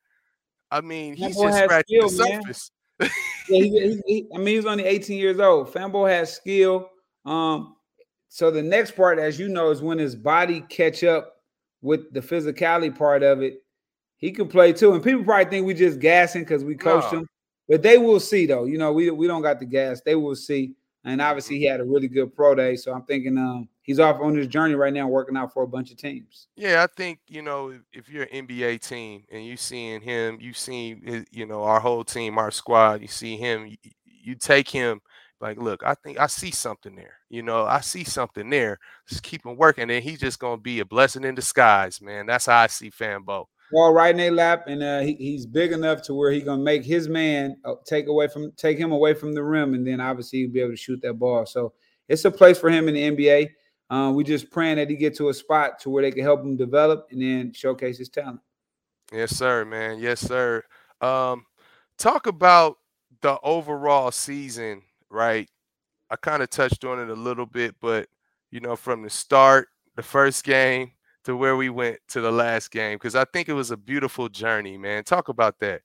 [0.70, 2.72] I mean, he's just scratching skill, the surface.
[3.00, 3.10] Yeah,
[3.48, 5.72] he, he, I mean, he's only 18 years old.
[5.74, 6.89] Fanbo has skill.
[7.26, 7.76] Um,
[8.30, 11.38] so the next part, as you know, is when his body catch up
[11.82, 13.64] with the physicality part of it.
[14.18, 14.93] He can play too.
[14.93, 17.20] And people probably think we just gassing because we coached no.
[17.20, 17.28] him.
[17.70, 18.66] But they will see though.
[18.66, 20.02] You know, we, we don't got the gas.
[20.04, 20.74] They will see.
[21.04, 22.76] And obviously he had a really good pro day.
[22.76, 25.68] So I'm thinking um he's off on his journey right now working out for a
[25.68, 26.48] bunch of teams.
[26.56, 30.54] Yeah, I think, you know, if, you're an NBA team and you seeing him, you
[30.54, 35.02] seen you know, our whole team, our squad, you see him, you, you take him
[35.40, 37.16] like, look, I think I see something there.
[37.30, 38.80] You know, I see something there.
[39.08, 42.26] Just keep him working, and he's just gonna be a blessing in disguise, man.
[42.26, 43.46] That's how I see Fanbo.
[43.72, 46.64] Ball right in their lap, and uh, he, he's big enough to where he gonna
[46.64, 50.02] make his man uh, take away from take him away from the rim, and then
[50.02, 51.46] obviously he'll be able to shoot that ball.
[51.46, 51.74] So
[52.08, 53.50] it's a place for him in the NBA.
[53.90, 56.42] Um, we just praying that he get to a spot to where they can help
[56.42, 58.42] him develop and then showcase his talent.
[59.14, 60.00] Yes, sir, man.
[60.00, 60.64] Yes, sir.
[61.00, 61.46] Um,
[61.98, 62.78] talk about
[63.22, 65.50] the overall season, right?
[66.10, 68.08] I kind of touched on it a little bit, but
[68.52, 70.92] you know, from the start, the first game
[71.24, 74.30] to where we went to the last game, because I think it was a beautiful
[74.30, 75.04] journey, man.
[75.04, 75.82] Talk about that.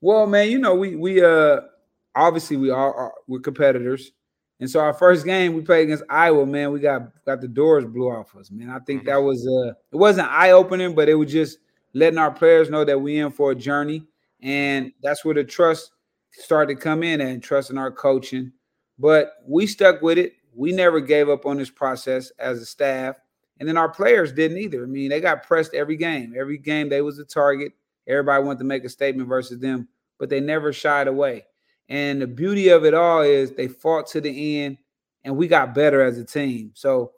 [0.00, 1.60] Well, man, you know, we we uh
[2.14, 4.12] obviously we are, are we're competitors.
[4.62, 7.84] And so our first game we played against Iowa, man, we got got the doors
[7.84, 8.70] blew off us, man.
[8.70, 9.10] I think mm-hmm.
[9.10, 11.58] that was uh it wasn't eye-opening, but it was just
[11.92, 14.06] letting our players know that we in for a journey.
[14.40, 15.90] And that's where the trust
[16.30, 18.52] started to come in and trusting our coaching
[19.02, 20.34] but we stuck with it.
[20.54, 23.16] We never gave up on this process as a staff.
[23.58, 24.84] And then our players didn't either.
[24.84, 26.34] I mean, they got pressed every game.
[26.38, 27.72] Every game they was a target.
[28.06, 29.88] Everybody wanted to make a statement versus them,
[30.18, 31.44] but they never shied away.
[31.92, 34.78] And the beauty of it all is they fought to the end
[35.24, 36.70] and we got better as a team.
[36.72, 37.12] So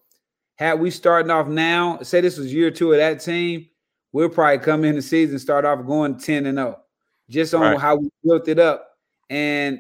[0.57, 3.69] had we starting off now, say this was year two of that team,
[4.11, 6.81] we'll probably come in the season start off going 10 and 0
[7.31, 7.79] just on right.
[7.79, 8.99] how we built it up.
[9.31, 9.79] And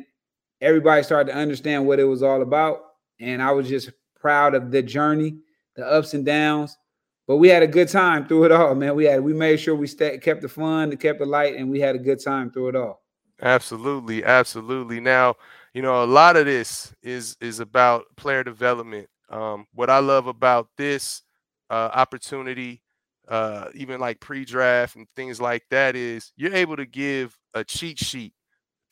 [0.61, 2.78] everybody started to understand what it was all about.
[3.18, 3.90] And I was just
[4.20, 5.38] proud of the journey,
[5.74, 6.78] the ups and downs.
[7.26, 8.95] But we had a good time through it all, man.
[8.95, 11.80] We had we made sure we stayed, kept the fun, kept the light, and we
[11.80, 13.04] had a good time through it all.
[13.43, 15.01] Absolutely, absolutely.
[15.01, 15.35] Now,
[15.72, 19.09] you know, a lot of this is is about player development.
[19.28, 21.22] Um, what I love about this
[21.70, 22.82] uh, opportunity,
[23.28, 27.99] uh, even like pre-draft and things like that, is you're able to give a cheat
[27.99, 28.35] sheet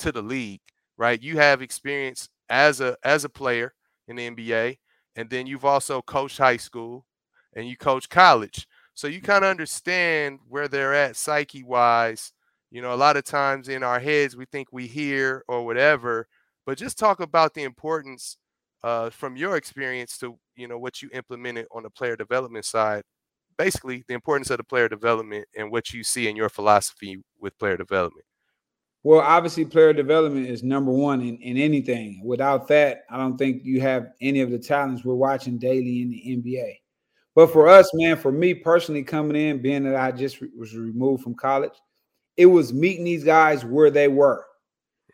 [0.00, 0.60] to the league
[0.98, 1.22] right?
[1.22, 3.74] You have experience as a as a player
[4.08, 4.78] in the NBA,
[5.16, 7.06] and then you've also coached high school
[7.54, 8.68] and you coach college.
[8.94, 12.32] So you kind of understand where they're at psyche wise.
[12.72, 16.26] You know, a lot of times in our heads we think we hear or whatever,
[16.64, 18.38] but just talk about the importance
[18.82, 23.02] uh, from your experience to you know what you implemented on the player development side.
[23.58, 27.58] Basically, the importance of the player development and what you see in your philosophy with
[27.58, 28.24] player development.
[29.02, 32.22] Well, obviously, player development is number one in, in anything.
[32.24, 36.08] Without that, I don't think you have any of the talents we're watching daily in
[36.08, 36.76] the NBA.
[37.34, 40.74] But for us, man, for me personally coming in, being that I just re- was
[40.74, 41.74] removed from college,
[42.36, 44.44] it was meeting these guys where they were.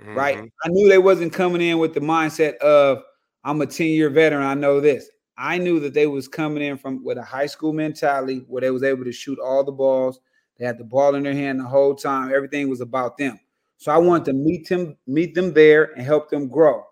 [0.01, 0.15] Mm-hmm.
[0.15, 0.39] Right.
[0.65, 3.03] I knew they wasn't coming in with the mindset of
[3.45, 4.45] I'm a 10-year veteran.
[4.45, 5.11] I know this.
[5.37, 8.71] I knew that they was coming in from with a high school mentality where they
[8.71, 10.21] was able to shoot all the balls.
[10.59, 12.33] They had the ball in their hand the whole time.
[12.35, 13.39] Everything was about them.
[13.77, 16.85] So I wanted to meet them, meet them there and help them grow.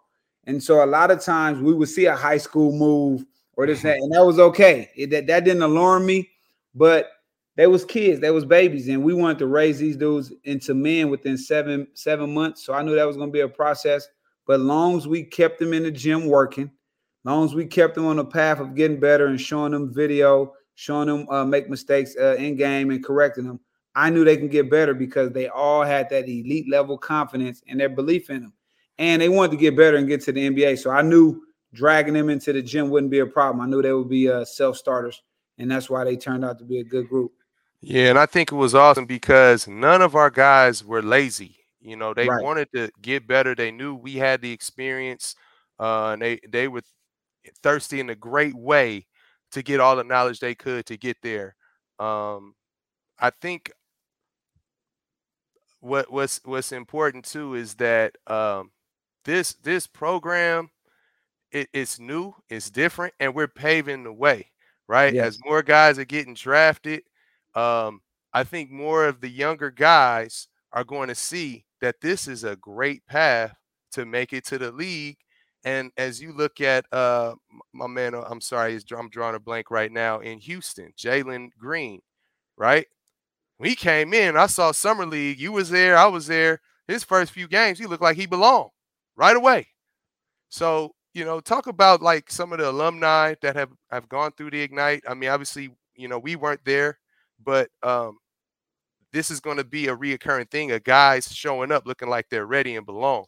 [0.45, 3.24] And so a lot of times we would see a high school move
[3.57, 4.91] or this that, and that was okay.
[4.95, 6.31] It, that that didn't alarm me,
[6.74, 7.11] but
[7.57, 11.11] they was kids, they was babies, and we wanted to raise these dudes into men
[11.11, 12.65] within seven seven months.
[12.65, 14.07] So I knew that was going to be a process.
[14.47, 16.71] But long as we kept them in the gym working,
[17.25, 20.53] long as we kept them on the path of getting better and showing them video,
[20.75, 23.59] showing them uh, make mistakes uh, in game and correcting them,
[23.97, 27.81] I knew they can get better because they all had that elite level confidence and
[27.81, 28.53] their belief in them.
[28.99, 30.79] And they wanted to get better and get to the NBA.
[30.79, 31.43] So I knew
[31.73, 33.61] dragging them into the gym wouldn't be a problem.
[33.63, 35.23] I knew they would be uh, self starters.
[35.59, 37.33] And that's why they turned out to be a good group.
[37.87, 38.11] Yeah.
[38.11, 41.57] And I think it was awesome because none of our guys were lazy.
[41.80, 42.43] You know, they right.
[42.43, 43.55] wanted to get better.
[43.55, 45.37] They knew we had the experience.
[45.78, 46.82] Uh, and they, they were
[47.62, 49.07] thirsty in a great way
[49.53, 51.55] to get all the knowledge they could to get there.
[52.01, 52.55] Um,
[53.20, 53.70] I think
[55.78, 58.72] what what's what's important too is that um,
[59.24, 60.70] this this program
[61.53, 64.51] it, it's new, it's different, and we're paving the way,
[64.89, 65.14] right?
[65.14, 65.26] Yes.
[65.26, 67.03] As more guys are getting drafted,
[67.57, 68.01] um,
[68.33, 72.57] I think more of the younger guys are going to see that this is a
[72.57, 73.55] great path
[73.93, 75.17] to make it to the league.
[75.65, 77.35] And as you look at uh,
[77.73, 82.01] my man, uh, I'm sorry, I'm drawing a blank right now in Houston, Jalen Green,
[82.57, 82.87] right?
[83.57, 85.41] When he came in, I saw summer league.
[85.41, 86.61] You was there, I was there.
[86.87, 88.71] His first few games, he looked like he belonged
[89.17, 89.67] right away.
[90.51, 94.51] So you know, talk about like some of the alumni that have have gone through
[94.51, 95.03] the Ignite.
[95.09, 96.99] I mean, obviously, you know, we weren't there,
[97.45, 98.18] but um,
[99.12, 102.47] this is going to be a reoccurring thing of guys showing up looking like they're
[102.47, 103.24] ready and belong.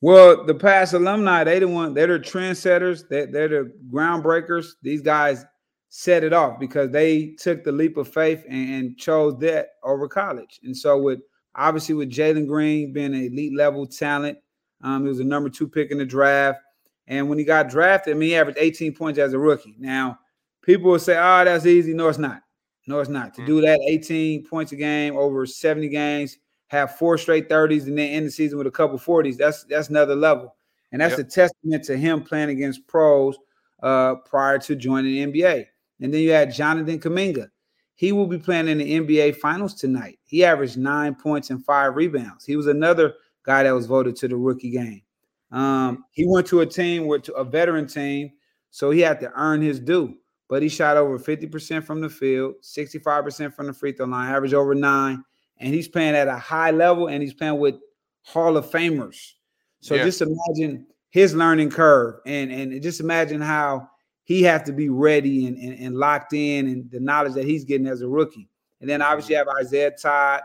[0.00, 4.66] Well, the past alumni, they the one, they're the trendsetters, they, they're the groundbreakers.
[4.82, 5.44] These guys
[5.88, 10.08] set it off because they took the leap of faith and, and chose that over
[10.08, 10.60] college.
[10.62, 11.20] And so with
[11.54, 14.38] obviously with Jalen Green being an elite level talent,
[14.82, 16.60] um, he was a number two pick in the draft.
[17.08, 19.74] And when he got drafted, I mean, he averaged 18 points as a rookie.
[19.78, 20.18] Now,
[20.62, 21.94] people will say, oh, that's easy.
[21.94, 22.42] No, it's not.
[22.88, 23.34] No, it's not.
[23.34, 23.64] To do mm.
[23.66, 28.26] that 18 points a game over 70 games, have four straight 30s, and then end
[28.26, 30.56] the season with a couple 40s, that's that's another level.
[30.90, 31.26] And that's yep.
[31.26, 33.36] a testament to him playing against pros
[33.82, 35.66] uh, prior to joining the NBA.
[36.00, 37.48] And then you had Jonathan Kuminga.
[37.94, 40.18] He will be playing in the NBA Finals tonight.
[40.24, 42.46] He averaged nine points and five rebounds.
[42.46, 43.14] He was another
[43.44, 45.02] guy that was voted to the rookie game.
[45.50, 48.32] Um, he went to a team with a veteran team,
[48.70, 50.16] so he had to earn his due.
[50.48, 54.54] But he shot over 50% from the field, 65% from the free throw line, average
[54.54, 55.22] over nine,
[55.58, 57.74] and he's playing at a high level and he's playing with
[58.22, 59.32] Hall of Famers.
[59.80, 60.04] So yeah.
[60.04, 63.88] just imagine his learning curve and and just imagine how
[64.24, 67.64] he has to be ready and, and, and locked in and the knowledge that he's
[67.64, 68.48] getting as a rookie.
[68.80, 70.42] And then obviously you have Isaiah Todd,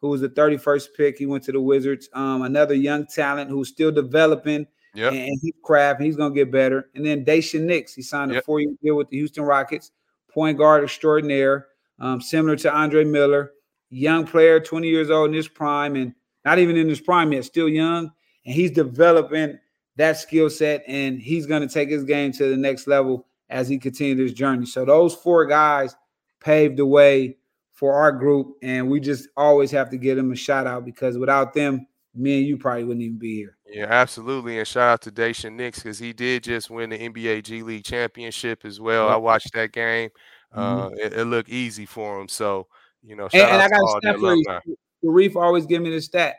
[0.00, 1.18] who was the 31st pick.
[1.18, 2.08] He went to the Wizards.
[2.14, 4.66] Um, another young talent who's still developing.
[4.96, 5.12] Yep.
[5.12, 6.00] And he's craft.
[6.00, 6.88] He's gonna get better.
[6.94, 8.44] And then Daishen Nix, he signed a yep.
[8.44, 9.92] four-year deal with the Houston Rockets,
[10.32, 11.66] point guard extraordinaire,
[12.00, 13.52] um, similar to Andre Miller,
[13.90, 17.44] young player, 20 years old in his prime, and not even in his prime yet,
[17.44, 18.10] still young.
[18.46, 19.58] And he's developing
[19.96, 23.78] that skill set, and he's gonna take his game to the next level as he
[23.78, 24.66] continues his journey.
[24.66, 25.94] So those four guys
[26.40, 27.36] paved the way
[27.72, 31.18] for our group, and we just always have to give them a shout out because
[31.18, 33.55] without them, me and you probably wouldn't even be here.
[33.68, 34.58] Yeah, absolutely.
[34.58, 37.84] And shout out to Daishen Nix because he did just win the NBA G League
[37.84, 39.08] championship as well.
[39.08, 40.10] I watched that game.
[40.52, 40.98] Uh, mm-hmm.
[40.98, 42.28] it, it, looked easy for him.
[42.28, 42.68] So,
[43.02, 44.76] you know, and, and I got a stat for you.
[45.02, 46.36] Reef always give me the stat.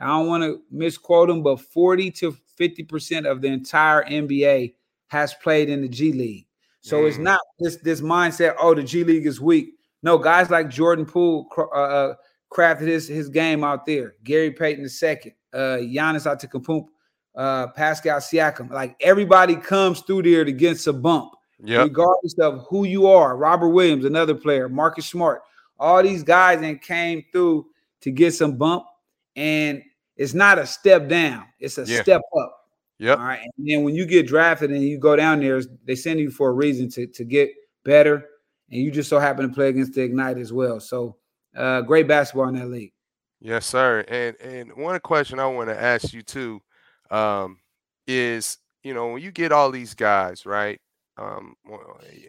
[0.00, 4.74] I don't want to misquote him, but 40 to 50% of the entire NBA
[5.08, 6.46] has played in the G League.
[6.80, 7.08] So mm.
[7.08, 9.74] it's not this this mindset, oh, the G League is weak.
[10.02, 12.14] No, guys like Jordan Poole uh, uh,
[12.52, 14.14] crafted his, his game out there.
[14.22, 16.86] Gary Payton II, uh, Giannis Antetokounmpo,
[17.36, 18.70] uh, Pascal Siakam.
[18.70, 21.32] Like everybody comes through there to get some bump,
[21.62, 21.84] yep.
[21.84, 23.36] regardless of who you are.
[23.36, 25.42] Robert Williams, another player, Marcus Smart,
[25.78, 27.66] all these guys and came through
[28.00, 28.84] to get some bump.
[29.36, 29.82] And
[30.16, 32.02] it's not a step down; it's a yeah.
[32.02, 32.54] step up.
[32.98, 33.12] Yeah.
[33.12, 33.40] All right.
[33.40, 36.48] And then when you get drafted and you go down there, they send you for
[36.48, 37.50] a reason to to get
[37.84, 38.28] better
[38.70, 40.80] and you just so happen to play against the Ignite as well.
[40.80, 41.16] So
[41.56, 42.92] uh, great basketball in that league.
[43.40, 44.04] Yes, sir.
[44.08, 46.60] And and one question I want to ask you too
[47.10, 47.58] um,
[48.06, 50.80] is, you know, when you get all these guys, right?
[51.16, 51.54] Um,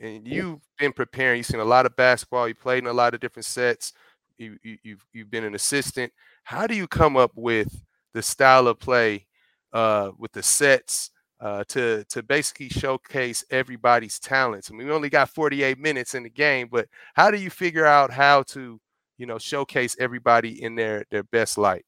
[0.01, 1.37] and you've been preparing.
[1.37, 2.47] You've seen a lot of basketball.
[2.47, 3.93] You played in a lot of different sets.
[4.37, 6.11] You, you you've you've been an assistant.
[6.43, 7.81] How do you come up with
[8.13, 9.27] the style of play
[9.73, 11.11] uh, with the sets?
[11.41, 14.69] uh, to to basically showcase everybody's talents.
[14.69, 17.85] I mean, we only got 48 minutes in the game, but how do you figure
[17.85, 18.77] out how to,
[19.19, 21.85] you know, showcase everybody in their their best light?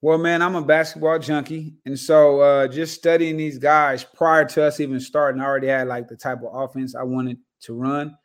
[0.00, 4.64] Well, man, I'm a basketball junkie, and so uh, just studying these guys prior to
[4.64, 8.16] us even starting, I already had like the type of offense I wanted to run,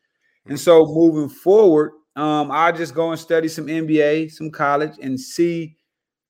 [0.45, 0.55] and mm-hmm.
[0.55, 5.75] so moving forward, um, I just go and study some NBA, some college, and see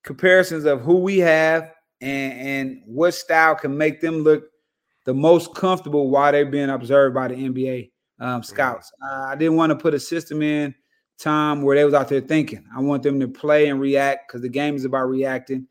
[0.04, 4.46] comparisons of who we have and, and what style can make them look
[5.06, 8.92] the most comfortable while they're being observed by the NBA um, scouts.
[9.02, 10.74] Uh, I didn't want to put a system in
[11.18, 12.66] time where they was out there thinking.
[12.76, 15.68] I want them to play and react because the game is about reacting.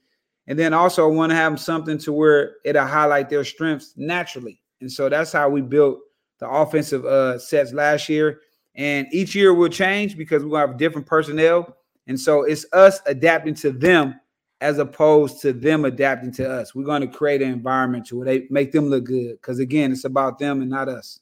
[0.46, 3.94] And then also I want to have them something to where it'll highlight their strengths
[3.96, 4.60] naturally.
[4.80, 5.98] And so that's how we built
[6.38, 8.40] the offensive uh, sets last year.
[8.74, 11.76] And each year will change because we'll have different personnel.
[12.06, 14.20] And so it's us adapting to them
[14.60, 16.74] as opposed to them adapting to us.
[16.74, 19.32] We're going to create an environment to where they make them look good.
[19.40, 21.20] Because again, it's about them and not us.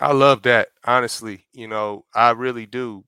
[0.00, 0.68] I love that.
[0.84, 3.04] Honestly, you know, I really do.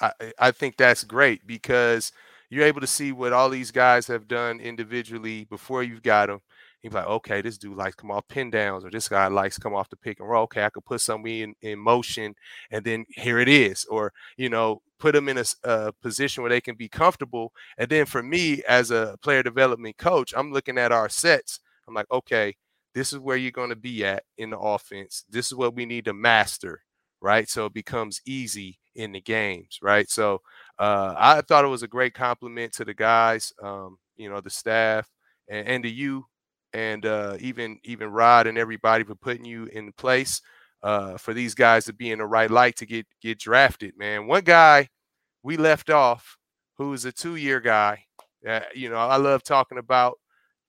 [0.00, 2.12] I I think that's great because
[2.50, 6.40] you're able to see what all these guys have done individually before you've got them.
[6.82, 9.74] You're like, okay, this dude likes come off pin downs, or this guy likes come
[9.74, 10.44] off the pick and roll.
[10.44, 12.34] Okay, I could put something in, in motion,
[12.70, 13.84] and then here it is.
[13.84, 17.52] Or you know, put them in a, a, position where they can be comfortable.
[17.76, 21.60] And then for me, as a player development coach, I'm looking at our sets.
[21.86, 22.56] I'm like, okay,
[22.94, 25.24] this is where you're going to be at in the offense.
[25.28, 26.82] This is what we need to master,
[27.20, 27.48] right?
[27.48, 30.08] So it becomes easy in the games, right?
[30.08, 30.40] So
[30.78, 34.50] uh, I thought it was a great compliment to the guys, um, you know, the
[34.50, 35.08] staff,
[35.48, 36.26] and, and to you,
[36.72, 40.40] and uh, even even Rod and everybody for putting you in place
[40.82, 43.94] uh, for these guys to be in the right light to get get drafted.
[43.96, 44.88] Man, one guy
[45.42, 46.36] we left off
[46.76, 48.04] who is a two year guy.
[48.46, 50.18] Uh, you know, I love talking about,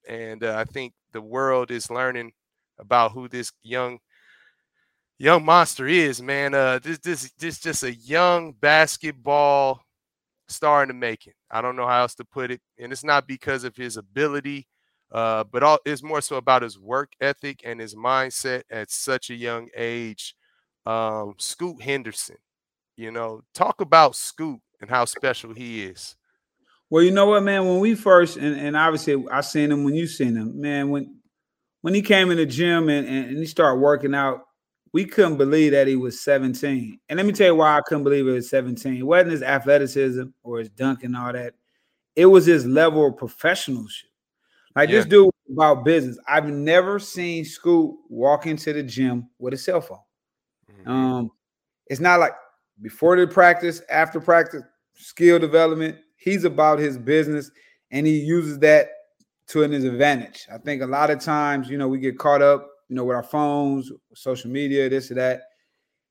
[0.07, 2.33] and uh, I think the world is learning
[2.79, 3.99] about who this young
[5.21, 6.21] young monster is.
[6.21, 9.81] Man, uh, this this this just a young basketball
[10.47, 11.33] star in the making.
[11.49, 14.67] I don't know how else to put it, and it's not because of his ability.
[15.11, 19.29] Uh, but all it's more so about his work ethic and his mindset at such
[19.29, 20.35] a young age.
[20.85, 22.37] Um, Scoot Henderson,
[22.97, 26.15] you know, talk about Scoot and how special he is.
[26.89, 27.67] Well, you know what, man.
[27.67, 30.89] When we first and, and obviously I seen him when you seen him, man.
[30.89, 31.17] When
[31.81, 34.45] when he came in the gym and, and he started working out,
[34.93, 36.99] we couldn't believe that he was 17.
[37.09, 38.97] And let me tell you why I couldn't believe it was 17.
[38.97, 41.53] It wasn't his athleticism or his dunk and all that.
[42.15, 44.05] It was his level of professionalship.
[44.75, 44.97] Like yeah.
[44.97, 46.17] this dude about business.
[46.27, 49.99] I've never seen Scoot walk into the gym with a cell phone.
[50.71, 50.89] Mm-hmm.
[50.89, 51.31] Um,
[51.87, 52.33] it's not like
[52.81, 54.63] before the practice, after practice,
[54.95, 55.97] skill development.
[56.15, 57.51] He's about his business
[57.91, 58.89] and he uses that
[59.47, 60.47] to his advantage.
[60.51, 63.15] I think a lot of times, you know, we get caught up, you know, with
[63.15, 65.43] our phones, social media, this or that.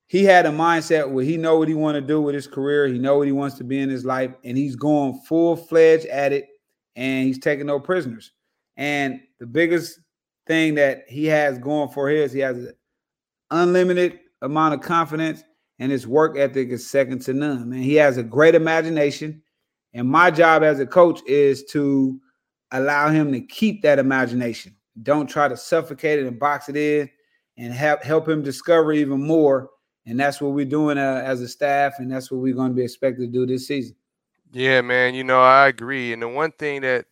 [0.06, 2.88] He had a mindset where he know what he want to do with his career.
[2.88, 6.06] He know what he wants to be in his life, and he's going full fledged
[6.06, 6.48] at it,
[6.96, 8.32] and he's taking no prisoners.
[8.78, 10.00] And the biggest
[10.46, 12.72] thing that he has going for his, he has an
[13.50, 15.44] unlimited amount of confidence,
[15.80, 17.68] and his work ethic is second to none.
[17.68, 19.42] Man, he has a great imagination,
[19.92, 22.18] and my job as a coach is to
[22.72, 24.74] allow him to keep that imagination.
[25.02, 27.10] Don't try to suffocate it and box it in,
[27.56, 29.70] and help help him discover even more.
[30.06, 32.74] And that's what we're doing uh, as a staff, and that's what we're going to
[32.74, 33.96] be expected to do this season.
[34.52, 35.14] Yeah, man.
[35.14, 36.12] You know, I agree.
[36.12, 37.06] And the one thing that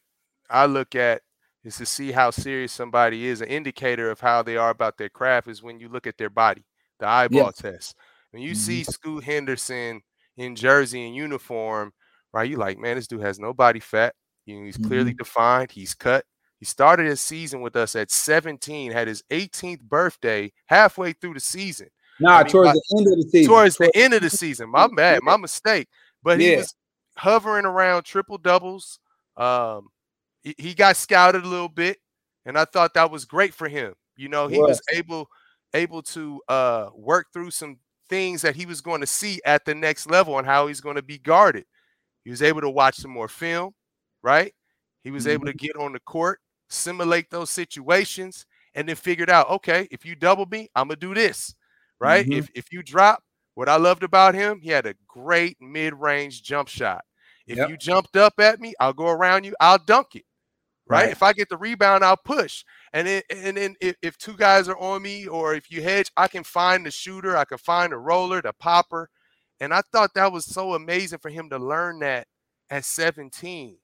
[0.51, 1.23] I look at
[1.65, 3.41] is to see how serious somebody is.
[3.41, 6.31] An indicator of how they are about their craft is when you look at their
[6.31, 6.65] body,
[6.99, 7.57] the eyeball yes.
[7.57, 7.97] test.
[8.31, 8.59] When you mm-hmm.
[8.59, 10.03] see Scoot Henderson
[10.37, 11.93] in jersey and uniform,
[12.33, 12.49] right?
[12.49, 14.15] You like, man, this dude has no body fat.
[14.47, 15.19] You know, he's clearly mm-hmm.
[15.19, 15.71] defined.
[15.71, 16.25] He's cut.
[16.59, 21.41] He started his season with us at 17, had his 18th birthday halfway through the
[21.41, 21.89] season.
[22.21, 23.49] Nah, I mean, towards the end of the season.
[23.49, 24.71] Towards the end of the season.
[24.71, 25.89] My bad, my mistake.
[26.23, 26.75] But he was
[27.17, 28.99] hovering around triple doubles.
[29.37, 29.89] Um,
[30.43, 31.99] he, he got scouted a little bit,
[32.45, 33.95] and I thought that was great for him.
[34.17, 35.29] You know, he was able
[35.75, 37.79] able to uh, work through some
[38.09, 40.97] things that he was going to see at the next level and how he's going
[40.97, 41.65] to be guarded.
[42.25, 43.75] He was able to watch some more film,
[44.23, 44.53] right?
[45.05, 45.33] He was mm-hmm.
[45.33, 45.67] able to mm-hmm.
[45.67, 50.47] get on the court, simulate those situations, and then figured out, okay, if you double
[50.47, 51.55] me, I'm gonna do this,
[51.99, 52.25] right?
[52.25, 52.39] Mm-hmm.
[52.39, 53.23] If if you drop,
[53.55, 57.05] what I loved about him, he had a great mid-range jump shot.
[57.47, 57.71] If yep.
[57.71, 60.25] you jumped up at me, I'll go around you, I'll dunk it.
[60.87, 61.05] Right?
[61.05, 61.11] right?
[61.11, 62.65] If I get the rebound, I'll push.
[62.93, 66.11] And then and then if, if two guys are on me or if you hedge,
[66.17, 69.11] I can find the shooter, I can find the roller, the popper.
[69.61, 72.27] And I thought that was so amazing for him to learn that
[72.71, 73.77] at 17.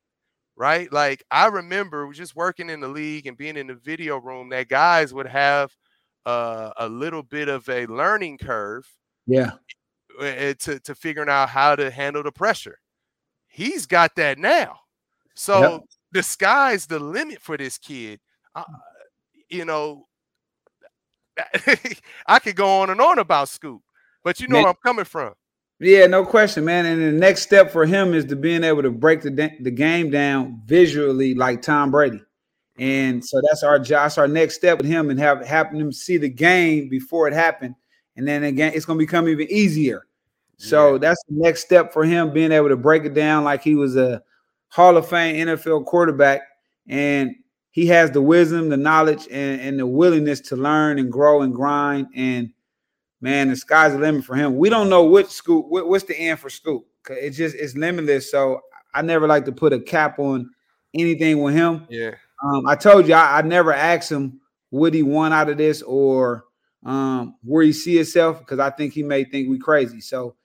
[0.56, 0.92] Right?
[0.92, 4.68] Like I remember just working in the league and being in the video room that
[4.68, 5.74] guys would have
[6.26, 8.88] uh, a little bit of a learning curve.
[9.26, 9.52] Yeah.
[10.20, 12.78] Eh, eh, to, to figuring out how to handle the pressure.
[13.48, 14.78] He's got that now.
[15.34, 15.80] So yep.
[16.12, 18.20] the sky's the limit for this kid.
[18.54, 18.62] Uh,
[19.48, 20.06] you know,
[22.26, 23.80] I could go on and on about Scoot,
[24.22, 25.34] but you know where I'm coming from.
[25.84, 26.86] Yeah, no question, man.
[26.86, 29.30] And the next step for him is to being able to break the
[29.60, 32.22] the game down visually like Tom Brady.
[32.78, 34.10] And so that's our job.
[34.16, 37.74] our next step with him and have happen him see the game before it happened.
[38.16, 40.06] And then again, it's gonna become even easier.
[40.56, 40.98] So yeah.
[40.98, 43.94] that's the next step for him, being able to break it down like he was
[43.94, 44.22] a
[44.68, 46.40] Hall of Fame NFL quarterback.
[46.88, 47.34] And
[47.72, 51.52] he has the wisdom, the knowledge, and, and the willingness to learn and grow and
[51.52, 52.06] grind.
[52.16, 52.53] And
[53.20, 54.56] man, the sky's the limit for him.
[54.56, 56.84] We don't know which school, what, what's the end for school.
[57.08, 58.30] It's just it's limitless.
[58.30, 58.60] So
[58.94, 60.50] I never like to put a cap on
[60.94, 61.86] anything with him.
[61.88, 62.14] Yeah.
[62.42, 64.40] Um, I told you I, I never asked him
[64.70, 66.44] what he want out of this or
[66.84, 70.00] um, where he see himself because I think he may think we crazy.
[70.00, 70.36] So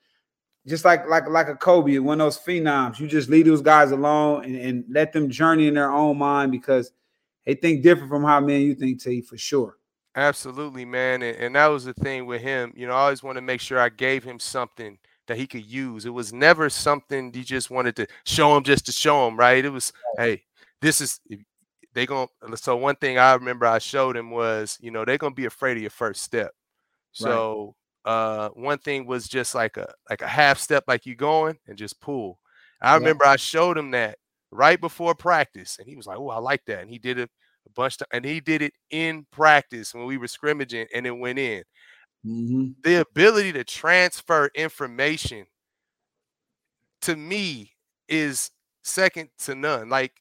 [0.68, 3.00] just like like like a Kobe, one of those phenoms.
[3.00, 6.52] You just leave those guys alone and, and let them journey in their own mind
[6.52, 6.92] because
[7.46, 9.79] they think different from how men you think to for sure.
[10.16, 11.22] Absolutely, man.
[11.22, 12.74] And, and that was the thing with him.
[12.76, 14.98] You know, I always want to make sure I gave him something
[15.28, 16.06] that he could use.
[16.06, 19.64] It was never something you just wanted to show him just to show him, right?
[19.64, 20.44] It was, hey,
[20.82, 21.20] this is
[21.94, 25.36] they gonna so one thing I remember I showed him was, you know, they're gonna
[25.36, 26.52] be afraid of your first step.
[27.12, 28.12] So right.
[28.12, 31.78] uh one thing was just like a like a half step like you going and
[31.78, 32.40] just pull.
[32.82, 33.00] I yeah.
[33.00, 34.18] remember I showed him that
[34.52, 36.82] right before practice and he was like, Oh, I like that.
[36.82, 37.30] And he did it
[37.80, 41.40] bunch of, and he did it in practice when we were scrimmaging and it went
[41.40, 41.64] in.
[42.26, 42.72] Mm-hmm.
[42.84, 45.46] The ability to transfer information
[47.04, 47.72] to me
[48.10, 48.52] is
[48.84, 49.88] second to none.
[49.88, 50.12] Like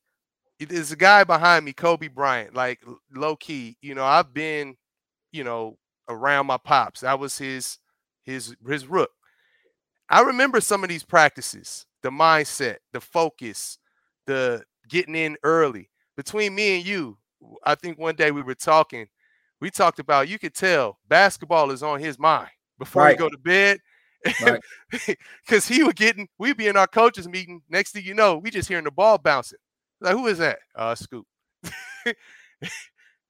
[0.60, 2.54] there's a guy behind me, Kobe Bryant.
[2.54, 2.80] Like
[3.14, 4.76] low key, you know, I've been,
[5.32, 5.76] you know,
[6.08, 7.00] around my pops.
[7.00, 7.78] That was his
[8.22, 9.10] his his rook.
[10.08, 13.78] I remember some of these practices, the mindset, the focus,
[14.26, 15.90] the getting in early.
[16.16, 17.18] Between me and you,
[17.64, 19.06] I think one day we were talking.
[19.60, 23.12] We talked about you could tell basketball is on his mind before right.
[23.12, 23.78] he go to bed.
[24.24, 24.60] Because
[25.50, 25.64] right.
[25.64, 27.62] he was getting, we'd be in our coaches meeting.
[27.68, 29.58] Next thing you know, we just hearing the ball bouncing.
[30.00, 30.58] Like, who is that?
[30.74, 31.26] Uh, Scoot.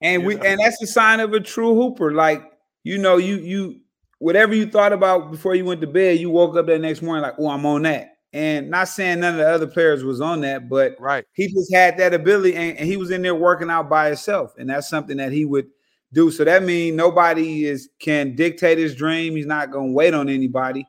[0.03, 0.43] and we, know?
[0.43, 2.13] and that's a sign of a true hooper.
[2.13, 2.43] Like,
[2.85, 3.81] you know, you you
[4.19, 7.23] whatever you thought about before you went to bed, you woke up that next morning
[7.23, 8.18] like, oh, I'm on that.
[8.33, 11.73] And not saying none of the other players was on that, but right, he just
[11.73, 14.89] had that ability, and, and he was in there working out by himself, and that's
[14.89, 15.69] something that he would
[16.13, 16.31] do.
[16.31, 19.35] So that means nobody is can dictate his dream.
[19.35, 20.87] He's not going to wait on anybody.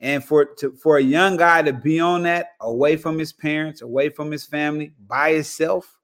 [0.00, 3.82] And for to, for a young guy to be on that away from his parents,
[3.82, 5.98] away from his family, by himself,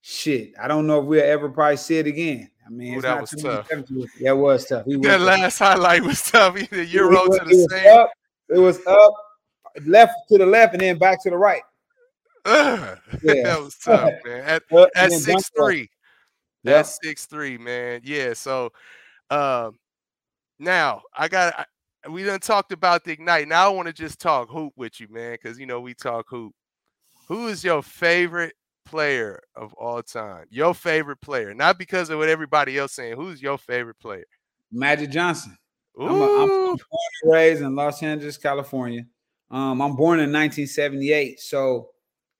[0.00, 2.50] shit, I don't know if we'll ever probably see it again.
[2.66, 3.68] I mean, Ooh, that was tough.
[4.18, 4.84] Yeah, it was tough.
[4.86, 6.56] He that last highlight was tough.
[6.70, 7.98] The euro to the same.
[7.98, 8.10] Up,
[8.48, 9.12] it was up,
[9.84, 11.62] left to the left, and then back to the right.
[12.46, 13.42] Uh, yeah.
[13.42, 14.40] that was tough, man.
[14.40, 14.62] At,
[14.94, 15.90] at six three,
[16.62, 16.80] yep.
[16.80, 18.00] at six three, man.
[18.02, 18.32] Yeah.
[18.32, 18.70] So,
[19.28, 19.78] um,
[20.58, 21.68] now I got.
[22.08, 23.46] We done talked about the ignite.
[23.46, 26.24] Now I want to just talk hoop with you, man, because you know we talk
[26.30, 26.54] hoop.
[27.28, 28.54] Who is your favorite
[28.86, 30.46] player of all time?
[30.48, 33.16] Your favorite player, not because of what everybody else saying.
[33.16, 34.24] Who's your favorite player?
[34.72, 35.58] Magic Johnson.
[36.00, 36.06] Ooh.
[36.06, 36.78] I'm, a, I'm born
[37.22, 39.04] and raised in Los Angeles, California.
[39.50, 41.90] Um, I'm born in 1978, so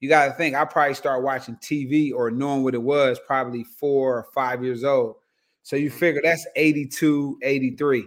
[0.01, 3.65] you got to think I probably started watching TV or knowing what it was probably
[3.65, 5.17] four or five years old.
[5.63, 8.07] So you figure that's 82, 83.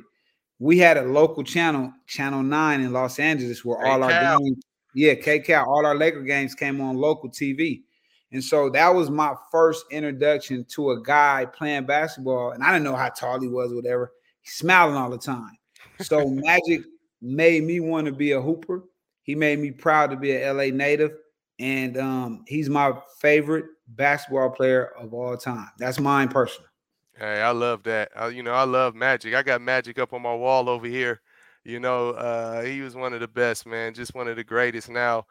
[0.59, 4.63] We had a local channel, Channel 9 in Los Angeles, where all our games,
[4.95, 7.83] yeah, KCAL, all our Laker games came on local TV.
[8.31, 12.51] And so that was my first introduction to a guy playing basketball.
[12.51, 14.11] And I didn't know how tall he was, whatever.
[14.41, 15.55] He's smiling all the time.
[16.01, 16.81] So Magic
[17.21, 18.83] made me want to be a hooper.
[19.23, 21.13] He made me proud to be an LA native.
[21.59, 25.69] And um, he's my favorite basketball player of all time.
[25.77, 26.69] That's mine personally.
[27.17, 28.09] Hey, I love that.
[28.15, 29.35] I, you know, I love Magic.
[29.35, 31.21] I got Magic up on my wall over here.
[31.63, 33.93] You know, uh, he was one of the best, man.
[33.93, 34.89] Just one of the greatest.
[34.89, 35.25] Now,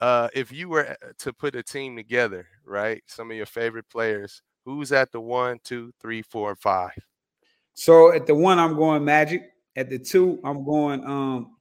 [0.00, 3.02] uh, if you were uh, to put a team together, right?
[3.06, 6.92] Some of your favorite players, who's at the one, two, three, four, five?
[7.74, 9.48] So at the one, I'm going Magic.
[9.74, 11.02] At the two, I'm going.
[11.04, 11.56] Um,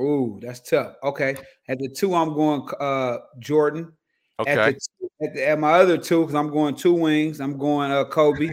[0.00, 0.94] oh, that's tough.
[1.04, 1.36] Okay.
[1.68, 3.92] At the two, I'm going uh Jordan.
[4.40, 4.52] Okay.
[4.52, 7.40] At, the, at, the, at my other two, because I'm going two wings.
[7.40, 8.50] I'm going uh Kobe.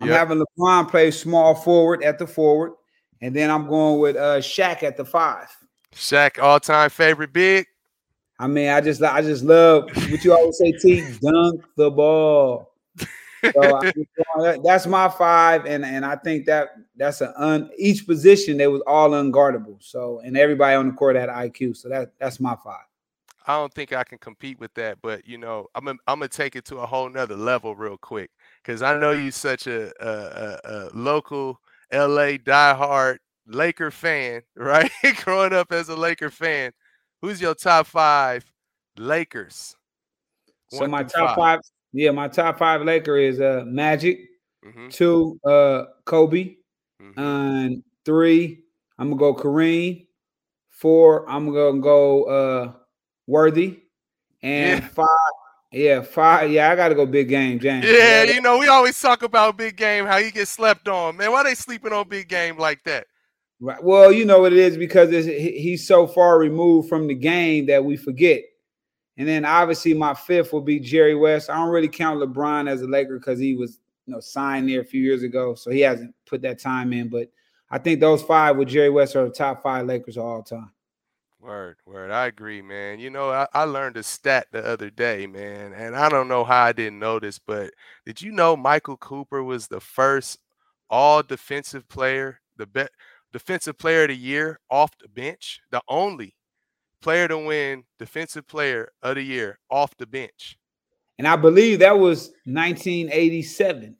[0.00, 0.18] I'm yep.
[0.18, 2.72] having LeBron play small forward at the forward,
[3.20, 5.48] and then I'm going with uh Shaq at the five.
[5.94, 7.66] Shaq, all time favorite big.
[8.38, 12.69] I mean, I just I just love what you always say, T, dunk the ball.
[13.42, 13.80] So
[14.42, 18.66] I, that's my five, and and I think that that's an un each position they
[18.66, 19.76] was all unguardable.
[19.80, 21.76] So and everybody on the court had IQ.
[21.76, 22.84] So that that's my five.
[23.46, 26.28] I don't think I can compete with that, but you know, I'm gonna, I'm gonna
[26.28, 28.30] take it to a whole nother level real quick
[28.62, 31.60] because I know you're such a, a, a, a local
[31.92, 34.90] LA diehard Laker fan, right?
[35.24, 36.72] Growing up as a Laker fan,
[37.22, 38.44] Who's your top five
[38.96, 39.76] Lakers?
[40.68, 41.36] so my top five.
[41.36, 41.60] five.
[41.92, 44.20] Yeah, my top five Laker is uh Magic,
[44.64, 44.88] mm-hmm.
[44.88, 46.56] two uh Kobe,
[47.02, 47.20] mm-hmm.
[47.20, 48.64] and three
[48.98, 50.06] I'm gonna go Kareem,
[50.68, 52.72] four I'm gonna go uh
[53.26, 53.80] Worthy,
[54.42, 54.88] and yeah.
[54.88, 55.08] five
[55.72, 56.50] yeah, five.
[56.50, 57.86] Yeah, I gotta go big game, James.
[57.86, 61.16] Yeah, you know, we always talk about big game, how he gets slept on.
[61.16, 63.06] Man, why they sleeping on big game like that?
[63.60, 63.82] Right.
[63.82, 67.84] Well, you know what it is because he's so far removed from the game that
[67.84, 68.42] we forget.
[69.20, 71.50] And then obviously my fifth will be Jerry West.
[71.50, 74.80] I don't really count LeBron as a Laker because he was you know signed there
[74.80, 77.10] a few years ago, so he hasn't put that time in.
[77.10, 77.28] But
[77.70, 80.72] I think those five with Jerry West are the top five Lakers of all time.
[81.38, 82.10] Word, word.
[82.10, 82.98] I agree, man.
[82.98, 86.42] You know, I, I learned a stat the other day, man, and I don't know
[86.42, 87.74] how I didn't this, but
[88.06, 90.38] did you know Michael Cooper was the first
[90.88, 92.92] all defensive player, the best
[93.34, 96.36] defensive player of the year off the bench, the only
[97.00, 100.58] player to win defensive player of the year off the bench.
[101.18, 103.96] And I believe that was 1987.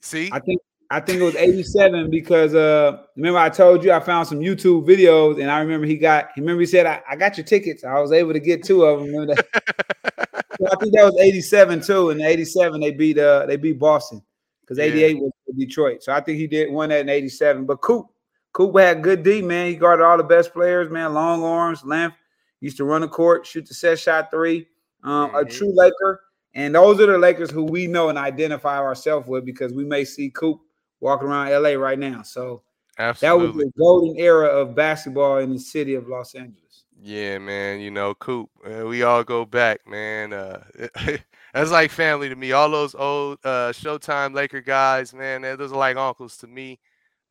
[0.00, 0.60] See, I think
[0.90, 4.86] I think it was 87 because uh remember I told you I found some YouTube
[4.86, 7.84] videos and I remember he got he remember he said I, I got your tickets.
[7.84, 9.08] I was able to get two of them.
[9.08, 9.46] Remember that?
[10.60, 12.10] so I think that was 87 too.
[12.10, 14.22] And 87 they beat uh they beat Boston
[14.60, 15.20] because 88 yeah.
[15.20, 16.02] was Detroit.
[16.02, 17.64] So I think he did one that in 87.
[17.64, 18.06] But Coop,
[18.52, 19.68] Coop had good D, man.
[19.68, 21.14] He guarded all the best players, man.
[21.14, 22.16] Long arms, length.
[22.60, 24.66] Used to run the court, shoot the set shot three.
[25.02, 25.36] Um, mm-hmm.
[25.36, 26.20] a true Laker.
[26.54, 30.04] And those are the Lakers who we know and identify ourselves with because we may
[30.04, 30.60] see Coop
[31.00, 32.22] walking around LA right now.
[32.22, 32.62] So
[32.98, 33.46] Absolutely.
[33.46, 36.84] that was the golden era of basketball in the city of Los Angeles.
[37.00, 37.80] Yeah, man.
[37.80, 40.32] You know, Coop, uh, we all go back, man.
[40.32, 40.62] Uh,
[41.52, 42.52] that's like family to me.
[42.52, 46.78] All those old uh, Showtime Laker guys, man, those are like uncles to me.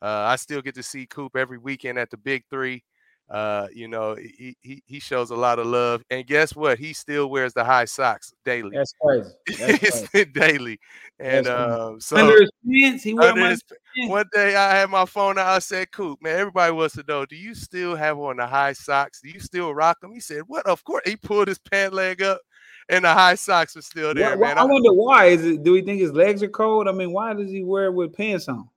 [0.01, 2.83] Uh, I still get to see Coop every weekend at the Big Three.
[3.29, 6.77] Uh, you know, he, he he shows a lot of love, and guess what?
[6.77, 8.71] He still wears the high socks daily.
[8.75, 9.29] That's crazy.
[9.57, 10.31] That's crazy.
[10.31, 10.79] daily,
[11.19, 13.63] and um, so under his pants, he under his,
[14.07, 15.47] one day I had my phone out.
[15.47, 18.73] I said, "Coop, man, everybody wants to know: Do you still have on the high
[18.73, 19.21] socks?
[19.21, 20.65] Do you still rock them?" He said, "What?
[20.65, 22.41] Of course." He pulled his pant leg up,
[22.89, 24.57] and the high socks were still there, man.
[24.57, 25.27] I, I wonder why.
[25.27, 25.63] Is it?
[25.63, 26.87] Do we think his legs are cold?
[26.87, 28.69] I mean, why does he wear it with pants on?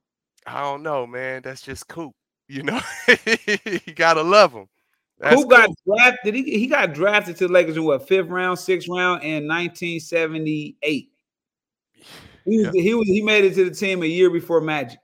[0.47, 1.41] I don't know, man.
[1.43, 2.13] That's just Coop.
[2.47, 2.79] You know,
[3.65, 4.67] you gotta love him.
[5.19, 5.95] That's Who got cool.
[5.97, 6.35] drafted?
[6.35, 11.11] He, he got drafted to the Lakers in what fifth round, sixth round in 1978.
[12.45, 14.99] He was, he was he made it to the team a year before Magic.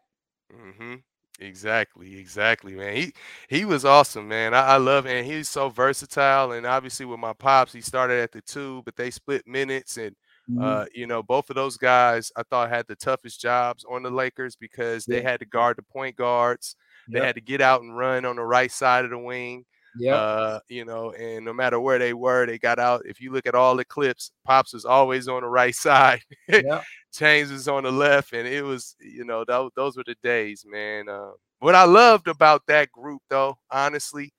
[0.54, 0.96] Mm-hmm.
[1.40, 2.96] Exactly, exactly, man.
[2.96, 3.14] He
[3.50, 4.54] he was awesome, man.
[4.54, 5.26] I, I love him.
[5.26, 9.10] He's so versatile, and obviously with my pops, he started at the two, but they
[9.10, 10.16] split minutes, and
[10.50, 10.64] mm-hmm.
[10.64, 14.12] uh, you know, both of those guys I thought had the toughest jobs on the
[14.12, 16.76] Lakers because they had to guard the point guards.
[17.08, 17.28] They yep.
[17.28, 19.66] had to get out and run on the right side of the wing.
[19.98, 20.16] Yeah.
[20.16, 23.04] Uh, you know, and no matter where they were, they got out.
[23.06, 26.22] If you look at all the clips, Pops was always on the right side.
[26.48, 26.82] Yeah.
[27.14, 30.66] James was on the left, and it was, you know, that, those were the days,
[30.68, 31.08] man.
[31.08, 34.34] Uh, what I loved about that group, though, honestly,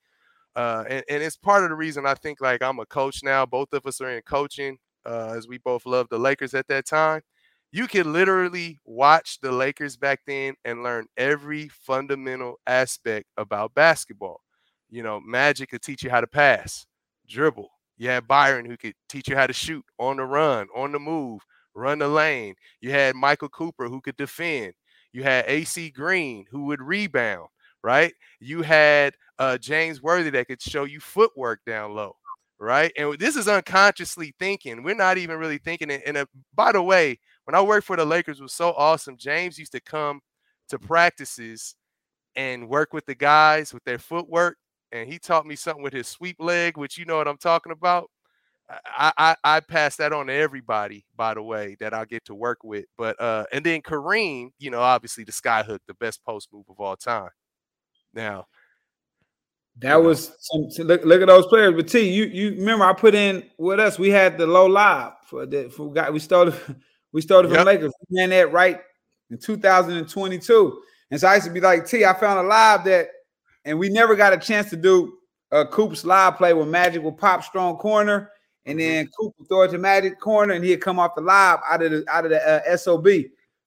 [0.57, 3.45] uh, and, and it's part of the reason I think like I'm a coach now.
[3.45, 6.85] Both of us are in coaching, uh, as we both loved the Lakers at that
[6.85, 7.21] time.
[7.75, 14.39] You could literally watch the Lakers back then and learn every fundamental aspect about basketball.
[14.89, 16.85] You know, Magic could teach you how to pass,
[17.27, 17.67] dribble.
[17.97, 20.99] You had Byron who could teach you how to shoot on the run, on the
[20.99, 21.41] move,
[21.73, 22.55] run the lane.
[22.79, 24.71] You had Michael Cooper who could defend.
[25.11, 27.49] You had AC Green who would rebound,
[27.83, 28.13] right?
[28.39, 32.15] You had uh, James Worthy that could show you footwork down low,
[32.57, 32.93] right?
[32.97, 34.81] And this is unconsciously thinking.
[34.81, 36.03] We're not even really thinking it.
[36.05, 39.17] And uh, by the way, when I worked for the Lakers, was so awesome.
[39.17, 40.21] James used to come
[40.69, 41.75] to practices
[42.35, 44.57] and work with the guys with their footwork
[44.91, 47.71] and he taught me something with his sweep leg, which you know what I'm talking
[47.71, 48.09] about.
[48.69, 52.35] I, I I pass that on to everybody, by the way, that I get to
[52.35, 52.85] work with.
[52.97, 56.65] But uh, and then Kareem, you know, obviously the sky hook, the best post move
[56.69, 57.29] of all time.
[58.13, 58.45] Now,
[59.79, 61.75] that was some, look, look at those players.
[61.75, 65.13] But T, you you remember I put in with us, we had the low live
[65.27, 66.55] for the for got we started
[67.15, 67.65] we started from yep.
[67.65, 67.93] Lakers.
[68.09, 68.81] We ran that right
[69.31, 70.81] in 2022.
[71.11, 73.07] And so I used to be like, T, I found a live that
[73.63, 75.13] and we never got a chance to do
[75.49, 78.31] a Coop's live play where Magic will pop strong corner,
[78.65, 78.87] and mm-hmm.
[78.89, 81.81] then Coop will throw it to Magic corner, and he'd come off the live out
[81.81, 83.07] of the out of the uh, SOB.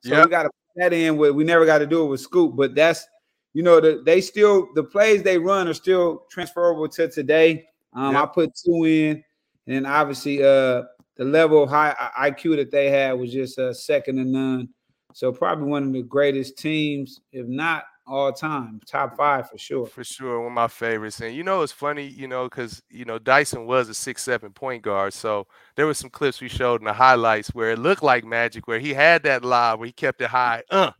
[0.05, 0.27] So yep.
[0.27, 1.17] we got to put that in.
[1.17, 3.07] With we never got to do it with Scoot, but that's
[3.55, 7.65] you know the, they still the plays they run are still transferable to today.
[7.95, 8.25] Um, yep.
[8.25, 9.25] I put two in,
[9.67, 10.83] and obviously uh
[11.19, 14.69] the level of high IQ that they had was just uh, second to none.
[15.13, 19.87] So probably one of the greatest teams, if not all time, top five for sure.
[19.87, 21.21] For sure, one of my favorites.
[21.21, 24.53] And you know, it's funny, you know, because you know Dyson was a six seven
[24.53, 25.47] point guard, so
[25.77, 28.79] there was some clips we showed in the highlights where it looked like Magic, where
[28.79, 30.93] he had that lob where he kept it high, uh,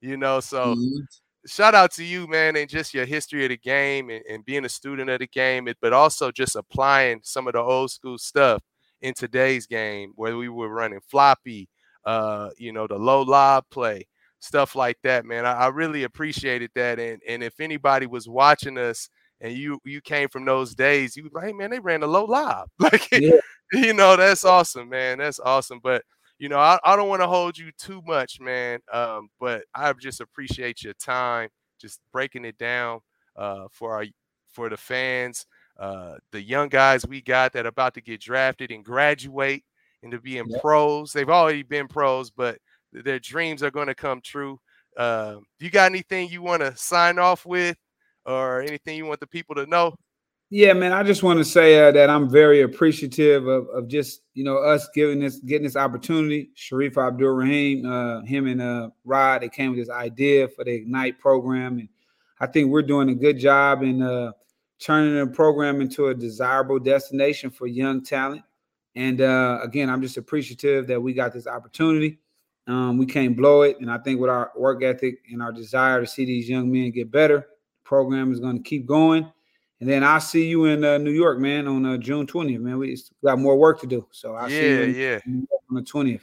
[0.00, 0.40] you know.
[0.40, 1.00] So mm-hmm.
[1.46, 4.64] shout out to you, man, and just your history of the game and, and being
[4.64, 8.62] a student of the game, but also just applying some of the old school stuff
[9.06, 11.68] in today's game, where we were running floppy,
[12.04, 14.06] uh, you know, the low lob play
[14.40, 15.44] stuff like that, man.
[15.46, 16.98] I, I really appreciated that.
[16.98, 19.08] And and if anybody was watching us
[19.40, 22.06] and you you came from those days, you was like, hey man, they ran a
[22.06, 22.68] low lob.
[22.78, 23.40] Like yeah.
[23.72, 25.18] you know, that's awesome, man.
[25.18, 25.80] That's awesome.
[25.82, 26.02] But
[26.38, 28.80] you know, I, I don't want to hold you too much, man.
[28.92, 31.48] Um, but I just appreciate your time,
[31.80, 33.00] just breaking it down
[33.36, 34.06] uh for our
[34.50, 35.46] for the fans.
[35.78, 39.64] Uh, the young guys we got that are about to get drafted and graduate
[40.02, 40.60] into being yep.
[40.62, 41.12] pros.
[41.12, 42.58] They've already been pros, but
[42.92, 44.58] their dreams are going to come true.
[44.96, 47.76] Uh, you got anything you want to sign off with,
[48.24, 49.94] or anything you want the people to know?
[50.48, 50.92] Yeah, man.
[50.92, 54.58] I just want to say uh, that I'm very appreciative of, of just you know
[54.58, 56.50] us giving this getting this opportunity.
[56.56, 61.18] Shareef Abdur-Rahim, uh, him and uh, Rod, they came with this idea for the Ignite
[61.18, 61.88] program, and
[62.38, 64.32] I think we're doing a good job in uh,
[64.78, 68.42] turning the program into a desirable destination for young talent.
[68.94, 72.18] And uh, again, I'm just appreciative that we got this opportunity.
[72.66, 76.00] Um, we can't blow it, and I think with our work ethic and our desire
[76.00, 79.30] to see these young men get better, the program is going to keep going
[79.80, 82.78] and then I'll see you in uh, New York, man, on uh, June 20th, man.
[82.78, 84.06] We got more work to do.
[84.10, 85.18] So I'll yeah, see you in, yeah.
[85.70, 86.22] on the 20th.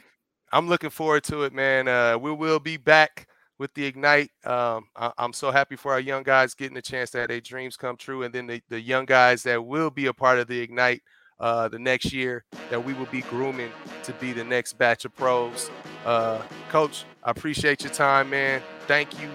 [0.50, 1.86] I'm looking forward to it, man.
[1.86, 3.28] Uh, we will be back
[3.64, 4.30] with the Ignite.
[4.44, 7.40] Um, I- am so happy for our young guys getting a chance to have their
[7.40, 8.22] dreams come true.
[8.22, 11.02] And then the, the young guys that will be a part of the Ignite
[11.40, 13.70] uh, the next year that we will be grooming
[14.02, 15.70] to be the next batch of pros.
[16.04, 18.60] Uh, Coach, I appreciate your time, man.
[18.86, 19.30] Thank you.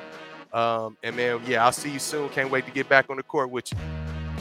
[0.53, 2.29] Um, and man, yeah, I'll see you soon.
[2.29, 3.79] Can't wait to get back on the court with you.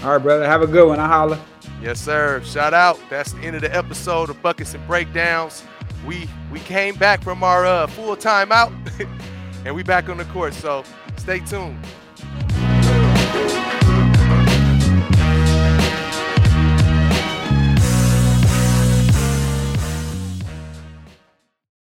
[0.05, 0.45] All right, brother.
[0.47, 1.01] Have a good one.
[1.01, 1.43] I holla.
[1.81, 2.43] Yes, sir.
[2.45, 3.01] Shout out.
[3.09, 5.65] That's the end of the episode of Buckets and Breakdowns.
[6.07, 8.71] We we came back from our uh, full time out,
[9.65, 10.55] and we back on the court.
[10.55, 10.85] So
[11.17, 11.79] stay tuned.